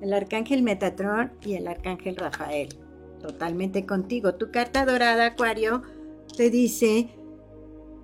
[0.00, 2.68] el arcángel Metatron y el arcángel Rafael,
[3.20, 4.34] totalmente contigo.
[4.34, 5.82] Tu carta dorada, Acuario,
[6.36, 7.08] te dice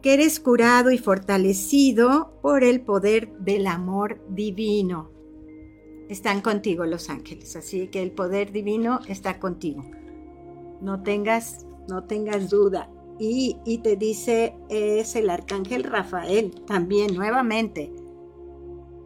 [0.03, 5.11] que eres curado y fortalecido por el poder del amor divino.
[6.09, 9.85] Están contigo los ángeles, así que el poder divino está contigo.
[10.81, 12.91] No tengas, no tengas duda.
[13.19, 17.93] Y, y te dice, es el arcángel Rafael también, nuevamente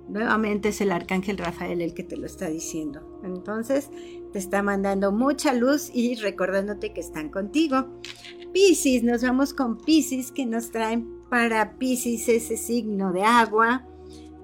[0.08, 3.20] Nuevamente es el arcángel Rafael el que te lo está diciendo.
[3.24, 3.90] Entonces
[4.36, 7.86] te está mandando mucha luz y recordándote que están contigo.
[8.52, 13.86] Piscis, nos vamos con Piscis que nos traen para Piscis ese signo de agua.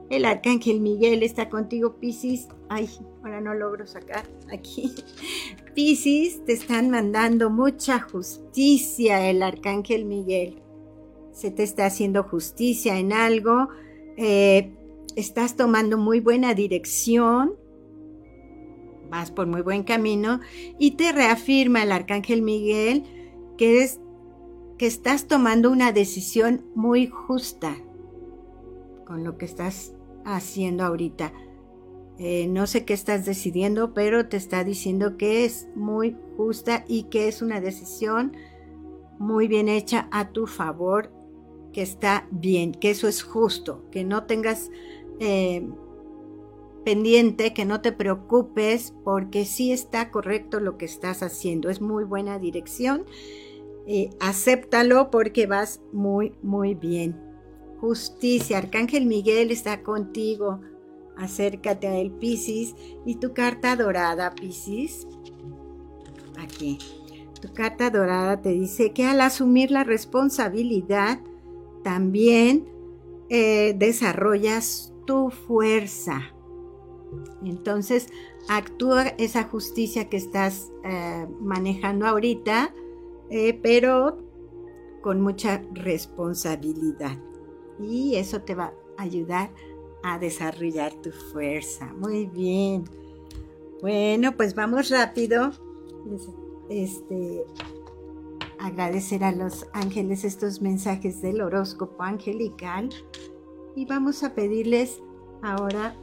[0.08, 2.48] El arcángel Miguel está contigo, Piscis.
[2.70, 2.88] Ay,
[3.22, 4.94] ahora no logro sacar aquí.
[5.74, 10.62] Piscis, te están mandando mucha justicia el arcángel Miguel.
[11.32, 13.68] Se te está haciendo justicia en algo.
[14.16, 14.72] Eh,
[15.16, 17.56] estás tomando muy buena dirección,
[19.12, 20.40] vas por muy buen camino
[20.78, 23.04] y te reafirma el arcángel Miguel
[23.58, 24.00] que, es,
[24.78, 27.76] que estás tomando una decisión muy justa
[29.06, 29.92] con lo que estás
[30.24, 31.34] haciendo ahorita.
[32.18, 37.04] Eh, no sé qué estás decidiendo, pero te está diciendo que es muy justa y
[37.04, 38.34] que es una decisión
[39.18, 41.12] muy bien hecha a tu favor,
[41.74, 44.70] que está bien, que eso es justo, que no tengas
[45.20, 45.68] eh,
[46.84, 51.70] pendiente, que no te preocupes, porque sí está correcto lo que estás haciendo.
[51.70, 53.04] Es muy buena dirección.
[53.86, 57.18] Eh, acéptalo porque vas muy, muy bien.
[57.80, 60.60] Justicia, Arcángel Miguel está contigo.
[61.16, 62.74] Acércate a él, Piscis.
[63.04, 65.06] Y tu carta dorada, Piscis.
[66.38, 66.78] Aquí.
[67.40, 71.18] Tu carta dorada te dice que al asumir la responsabilidad,
[71.82, 72.68] también
[73.28, 76.32] eh, desarrollas tu fuerza.
[77.44, 78.08] Entonces,
[78.48, 82.74] actúa esa justicia que estás eh, manejando ahorita,
[83.30, 84.18] eh, pero
[85.02, 87.18] con mucha responsabilidad.
[87.80, 89.50] Y eso te va a ayudar
[90.02, 91.92] a desarrollar tu fuerza.
[91.94, 92.84] Muy bien.
[93.80, 95.50] Bueno, pues vamos rápido.
[96.68, 97.44] Este,
[98.58, 102.90] agradecer a los ángeles estos mensajes del horóscopo angelical
[103.74, 105.02] y vamos a pedirles
[105.42, 105.96] ahora,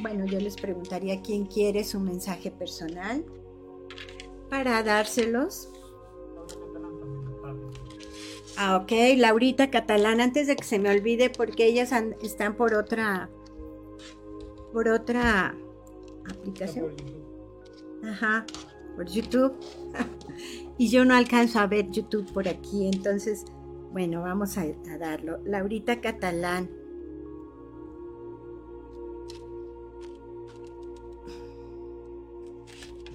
[0.00, 3.24] bueno, yo les preguntaría quién quiere su mensaje personal
[4.48, 5.70] para dárselos.
[8.56, 11.90] Ah, ok, Laurita Catalán, antes de que se me olvide, porque ellas
[12.22, 13.30] están por otra,
[14.72, 15.54] por otra
[16.30, 16.94] aplicación.
[18.04, 18.44] Ajá,
[18.94, 19.54] por YouTube.
[20.78, 23.44] y yo no alcanzo a ver YouTube por aquí, entonces,
[23.90, 24.66] bueno, vamos a
[24.98, 25.38] darlo.
[25.44, 26.81] Laurita Catalán.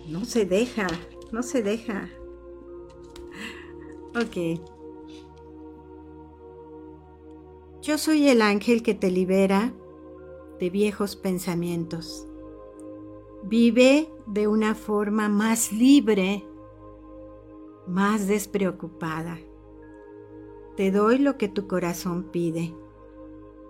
[0.08, 0.88] No se deja,
[1.34, 2.10] no se deja.
[4.16, 4.62] Ok.
[7.82, 9.74] Yo soy el ángel que te libera
[10.60, 12.26] de viejos pensamientos.
[13.44, 16.46] Vive de una forma más libre,
[17.86, 19.40] más despreocupada.
[20.78, 22.74] Te doy lo que tu corazón pide.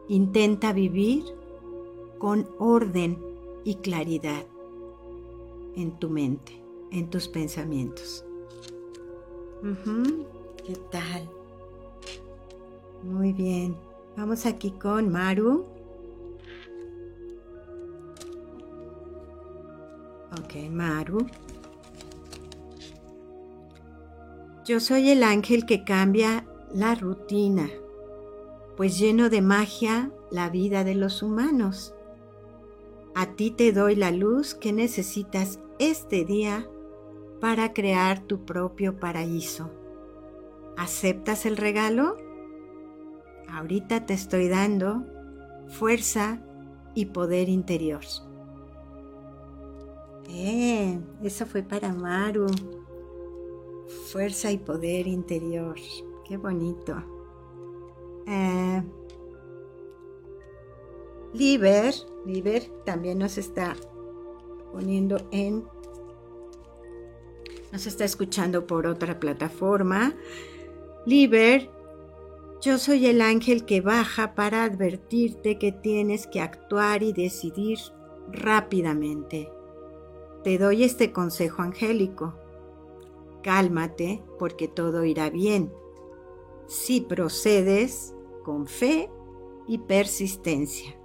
[0.08, 1.24] Intenta vivir
[2.20, 3.18] con orden
[3.64, 4.46] y claridad
[5.78, 6.52] en tu mente,
[6.92, 8.26] en tus pensamientos.
[10.66, 11.30] ¿Qué tal?
[13.04, 13.78] Muy bien.
[14.18, 15.66] Vamos aquí con Maru.
[20.32, 21.28] Ok, Maru.
[24.66, 27.70] Yo soy el ángel que cambia la rutina,
[28.76, 31.94] pues lleno de magia la vida de los humanos.
[33.16, 36.68] A ti te doy la luz que necesitas este día
[37.40, 39.70] para crear tu propio paraíso.
[40.78, 42.18] ¿Aceptas el regalo?
[43.50, 45.06] Ahorita te estoy dando
[45.68, 46.42] fuerza
[46.94, 48.04] y poder interior.
[51.24, 52.48] Eso fue para Maru.
[54.12, 55.76] Fuerza y poder interior.
[56.28, 56.96] Qué bonito.
[58.28, 58.84] Eh,
[61.34, 61.94] Liber,
[62.26, 63.76] Liber también nos está
[64.72, 65.64] poniendo en,
[67.72, 70.14] nos está escuchando por otra plataforma.
[71.06, 71.70] Liber,
[72.62, 77.78] yo soy el ángel que baja para advertirte que tienes que actuar y decidir
[78.32, 79.52] rápidamente.
[80.44, 82.36] Te doy este consejo angélico.
[83.44, 85.72] Cálmate porque todo irá bien.
[86.68, 89.10] Si procedes con fe
[89.68, 90.97] y persistencia.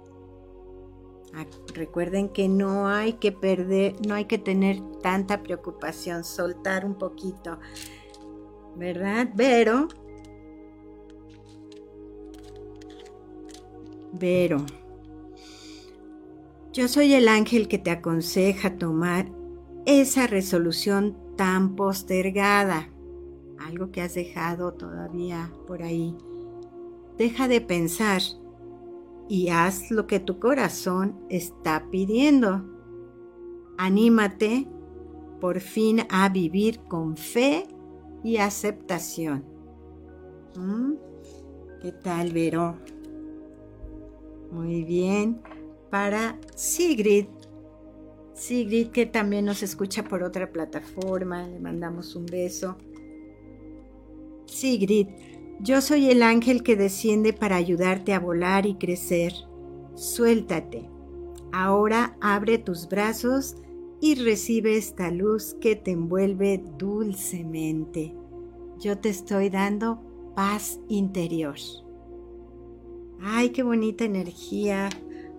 [1.73, 7.57] Recuerden que no hay que perder, no hay que tener tanta preocupación, soltar un poquito,
[8.75, 9.29] ¿verdad?
[9.35, 9.87] Pero,
[14.19, 14.63] pero,
[16.71, 19.31] yo soy el ángel que te aconseja tomar
[19.85, 22.89] esa resolución tan postergada,
[23.57, 26.15] algo que has dejado todavía por ahí.
[27.17, 28.21] Deja de pensar
[29.29, 32.63] y haz lo que tu corazón está pidiendo.
[33.77, 34.67] Anímate
[35.39, 37.67] por fin a vivir con fe
[38.23, 39.43] y aceptación.
[40.55, 40.93] ¿Mm?
[41.81, 42.77] ¿Qué tal, Vero?
[44.51, 45.41] Muy bien.
[45.89, 47.25] Para Sigrid.
[48.33, 52.77] Sigrid, que también nos escucha por otra plataforma, le mandamos un beso.
[54.45, 55.07] Sigrid,
[55.63, 59.33] yo soy el ángel que desciende para ayudarte a volar y crecer.
[59.95, 60.89] Suéltate.
[61.53, 63.55] Ahora abre tus brazos
[64.01, 68.13] y recibe esta luz que te envuelve dulcemente.
[68.79, 70.01] Yo te estoy dando
[70.35, 71.55] paz interior.
[73.21, 74.89] Ay, qué bonita energía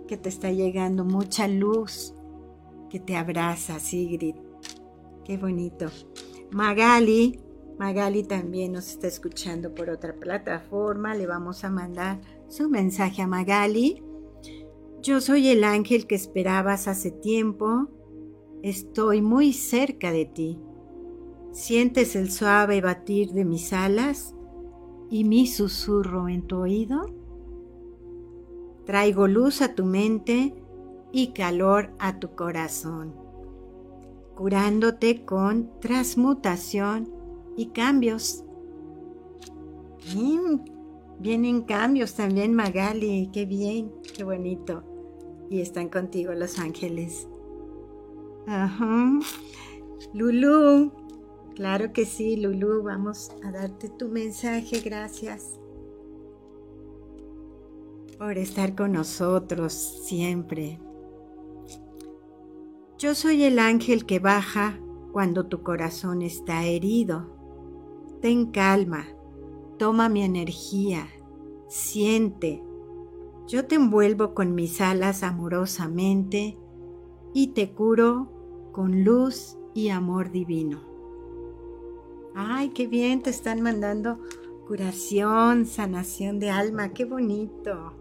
[0.08, 2.14] que te está llegando, mucha luz
[2.88, 4.36] que te abraza, Sigrid.
[5.24, 5.90] Qué bonito.
[6.50, 7.43] Magali,
[7.78, 11.14] Magali también nos está escuchando por otra plataforma.
[11.14, 14.02] Le vamos a mandar su mensaje a Magali.
[15.02, 17.88] Yo soy el ángel que esperabas hace tiempo.
[18.62, 20.58] Estoy muy cerca de ti.
[21.52, 24.34] ¿Sientes el suave batir de mis alas
[25.10, 27.06] y mi susurro en tu oído?
[28.86, 30.54] Traigo luz a tu mente
[31.12, 33.14] y calor a tu corazón,
[34.34, 37.13] curándote con transmutación
[37.56, 38.44] y cambios.
[41.18, 43.30] vienen cambios también, Magali.
[43.32, 44.82] Qué bien, qué bonito.
[45.50, 47.28] Y están contigo los ángeles.
[48.46, 49.18] Ajá.
[50.12, 50.92] Lulu.
[51.54, 52.82] Claro que sí, Lulu.
[52.82, 54.80] Vamos a darte tu mensaje.
[54.80, 55.58] Gracias
[58.18, 59.72] por estar con nosotros
[60.04, 60.80] siempre.
[62.98, 64.78] Yo soy el ángel que baja
[65.12, 67.33] cuando tu corazón está herido
[68.24, 69.04] ten calma,
[69.76, 71.06] toma mi energía,
[71.68, 72.64] siente.
[73.46, 76.56] Yo te envuelvo con mis alas amorosamente
[77.34, 80.80] y te curo con luz y amor divino.
[82.34, 84.18] Ay, qué bien, te están mandando
[84.66, 87.92] curación, sanación de alma, qué bonito.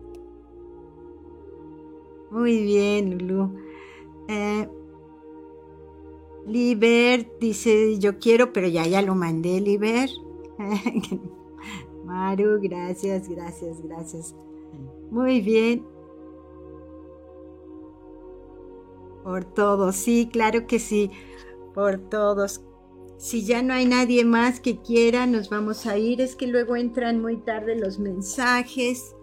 [2.31, 3.57] Muy bien, Lulu.
[4.29, 4.69] Eh,
[6.45, 10.09] Liber dice, yo quiero, pero ya ya lo mandé, Liber.
[12.05, 14.35] Maru, gracias, gracias, gracias.
[15.09, 15.85] Muy bien.
[19.23, 21.11] Por todos, sí, claro que sí,
[21.73, 22.61] por todos.
[23.17, 26.19] Si ya no hay nadie más que quiera, nos vamos a ir.
[26.19, 29.15] Es que luego entran muy tarde los mensajes.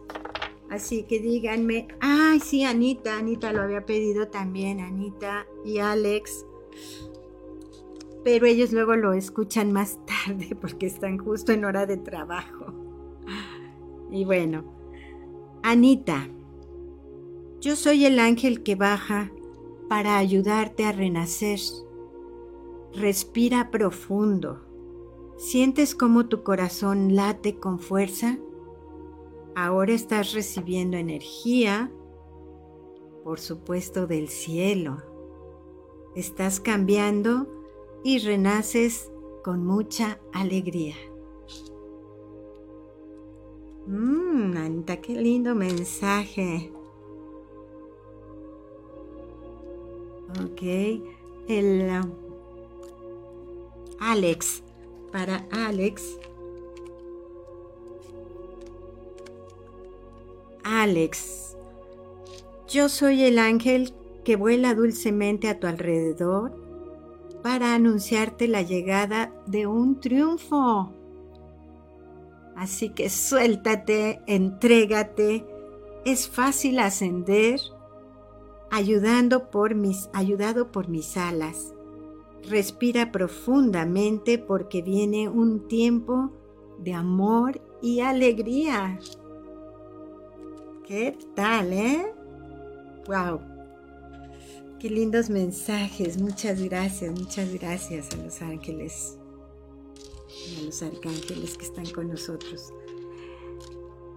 [0.70, 6.46] Así que díganme, ay, sí, Anita, Anita lo había pedido también, Anita y Alex
[8.24, 12.74] pero ellos luego lo escuchan más tarde porque están justo en hora de trabajo.
[14.10, 14.64] Y bueno,
[15.62, 16.28] Anita,
[17.60, 19.30] yo soy el ángel que baja
[19.88, 21.60] para ayudarte a renacer.
[22.94, 24.62] Respira profundo.
[25.36, 28.38] ¿Sientes cómo tu corazón late con fuerza?
[29.54, 31.90] Ahora estás recibiendo energía,
[33.24, 35.10] por supuesto, del cielo
[36.14, 37.46] estás cambiando
[38.02, 39.10] y renaces
[39.42, 40.96] con mucha alegría.
[43.86, 46.72] Mmm, Anita, qué lindo mensaje.
[50.44, 50.62] Ok,
[51.48, 52.12] el um,
[53.98, 54.62] Alex,
[55.10, 56.18] para Alex.
[60.62, 61.56] Alex,
[62.68, 63.92] yo soy el ángel
[64.24, 66.59] que vuela dulcemente a tu alrededor
[67.42, 70.92] para anunciarte la llegada de un triunfo.
[72.56, 75.46] Así que suéltate, entrégate.
[76.04, 77.60] Es fácil ascender
[78.70, 81.74] ayudando por mis, ayudado por mis alas.
[82.48, 86.30] Respira profundamente porque viene un tiempo
[86.78, 88.98] de amor y alegría.
[90.86, 92.14] ¿Qué tal, eh?
[93.06, 93.49] ¡Wow!
[94.80, 96.18] Qué lindos mensajes.
[96.18, 99.18] Muchas gracias, muchas gracias a los ángeles
[100.58, 102.72] a los arcángeles que están con nosotros.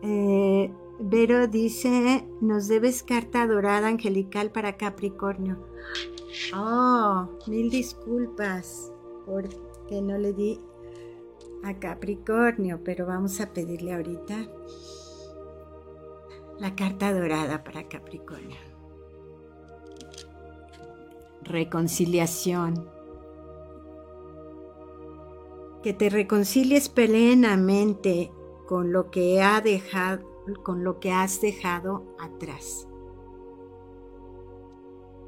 [0.04, 5.58] Eh, Vero dice, nos debes carta dorada angelical para Capricornio.
[6.56, 8.90] Oh, mil disculpas
[9.26, 10.62] porque no le di
[11.64, 14.48] a Capricornio, pero vamos a pedirle ahorita
[16.60, 18.73] la carta dorada para Capricornio.
[21.44, 22.90] Reconciliación.
[25.82, 28.32] Que te reconcilies plenamente
[28.68, 30.34] con lo que ha dejado
[30.64, 32.88] con lo que has dejado atrás.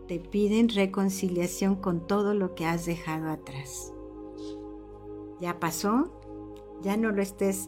[0.08, 3.94] Te piden reconciliación con todo lo que has dejado atrás.
[5.40, 6.12] Ya pasó,
[6.82, 7.68] ya no lo estés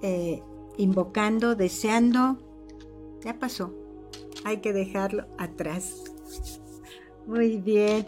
[0.00, 0.42] eh,
[0.76, 2.38] invocando, deseando,
[3.20, 3.74] ya pasó.
[4.44, 6.04] Hay que dejarlo atrás.
[7.26, 8.06] Muy bien.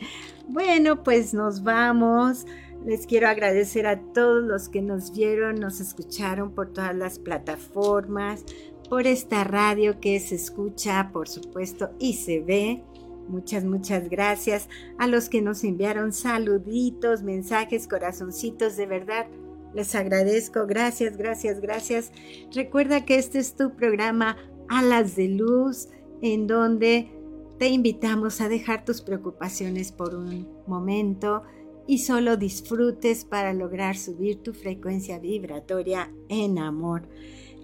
[0.48, 2.46] Bueno, pues nos vamos.
[2.84, 8.44] Les quiero agradecer a todos los que nos vieron, nos escucharon por todas las plataformas,
[8.90, 12.82] por esta radio que se escucha, por supuesto, y se ve.
[13.26, 14.68] Muchas, muchas gracias
[14.98, 19.28] a los que nos enviaron saluditos, mensajes, corazoncitos, de verdad.
[19.72, 22.12] Les agradezco, gracias, gracias, gracias.
[22.54, 24.36] Recuerda que este es tu programa
[24.68, 25.88] Alas de Luz,
[26.20, 27.13] en donde
[27.58, 31.42] te invitamos a dejar tus preocupaciones por un momento
[31.86, 37.08] y solo disfrutes para lograr subir tu frecuencia vibratoria en amor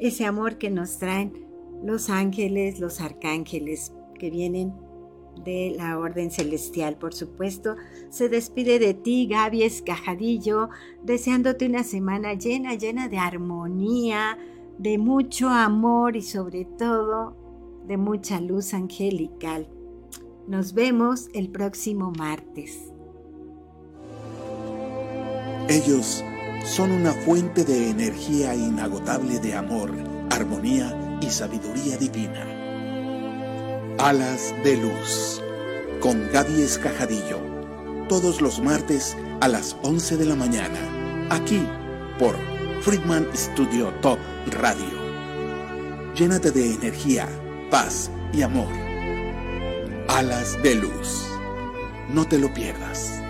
[0.01, 1.47] ese amor que nos traen
[1.85, 4.73] los ángeles, los arcángeles que vienen
[5.45, 7.77] de la orden celestial, por supuesto.
[8.09, 10.71] Se despide de ti, Gaby Escajadillo,
[11.03, 14.39] deseándote una semana llena, llena de armonía,
[14.79, 17.37] de mucho amor y sobre todo
[17.87, 19.69] de mucha luz angelical.
[20.51, 22.77] Nos vemos el próximo martes.
[25.69, 26.25] Ellos
[26.65, 29.93] son una fuente de energía inagotable de amor,
[30.29, 32.45] armonía y sabiduría divina.
[34.01, 35.41] Alas de Luz,
[36.01, 37.39] con Gaby Escajadillo,
[38.09, 41.65] todos los martes a las 11 de la mañana, aquí
[42.19, 42.35] por
[42.81, 44.99] Friedman Studio Top Radio.
[46.17, 47.29] Llénate de energía,
[47.71, 48.90] paz y amor.
[50.11, 51.24] Alas de Luz.
[52.09, 53.23] No te lo pierdas.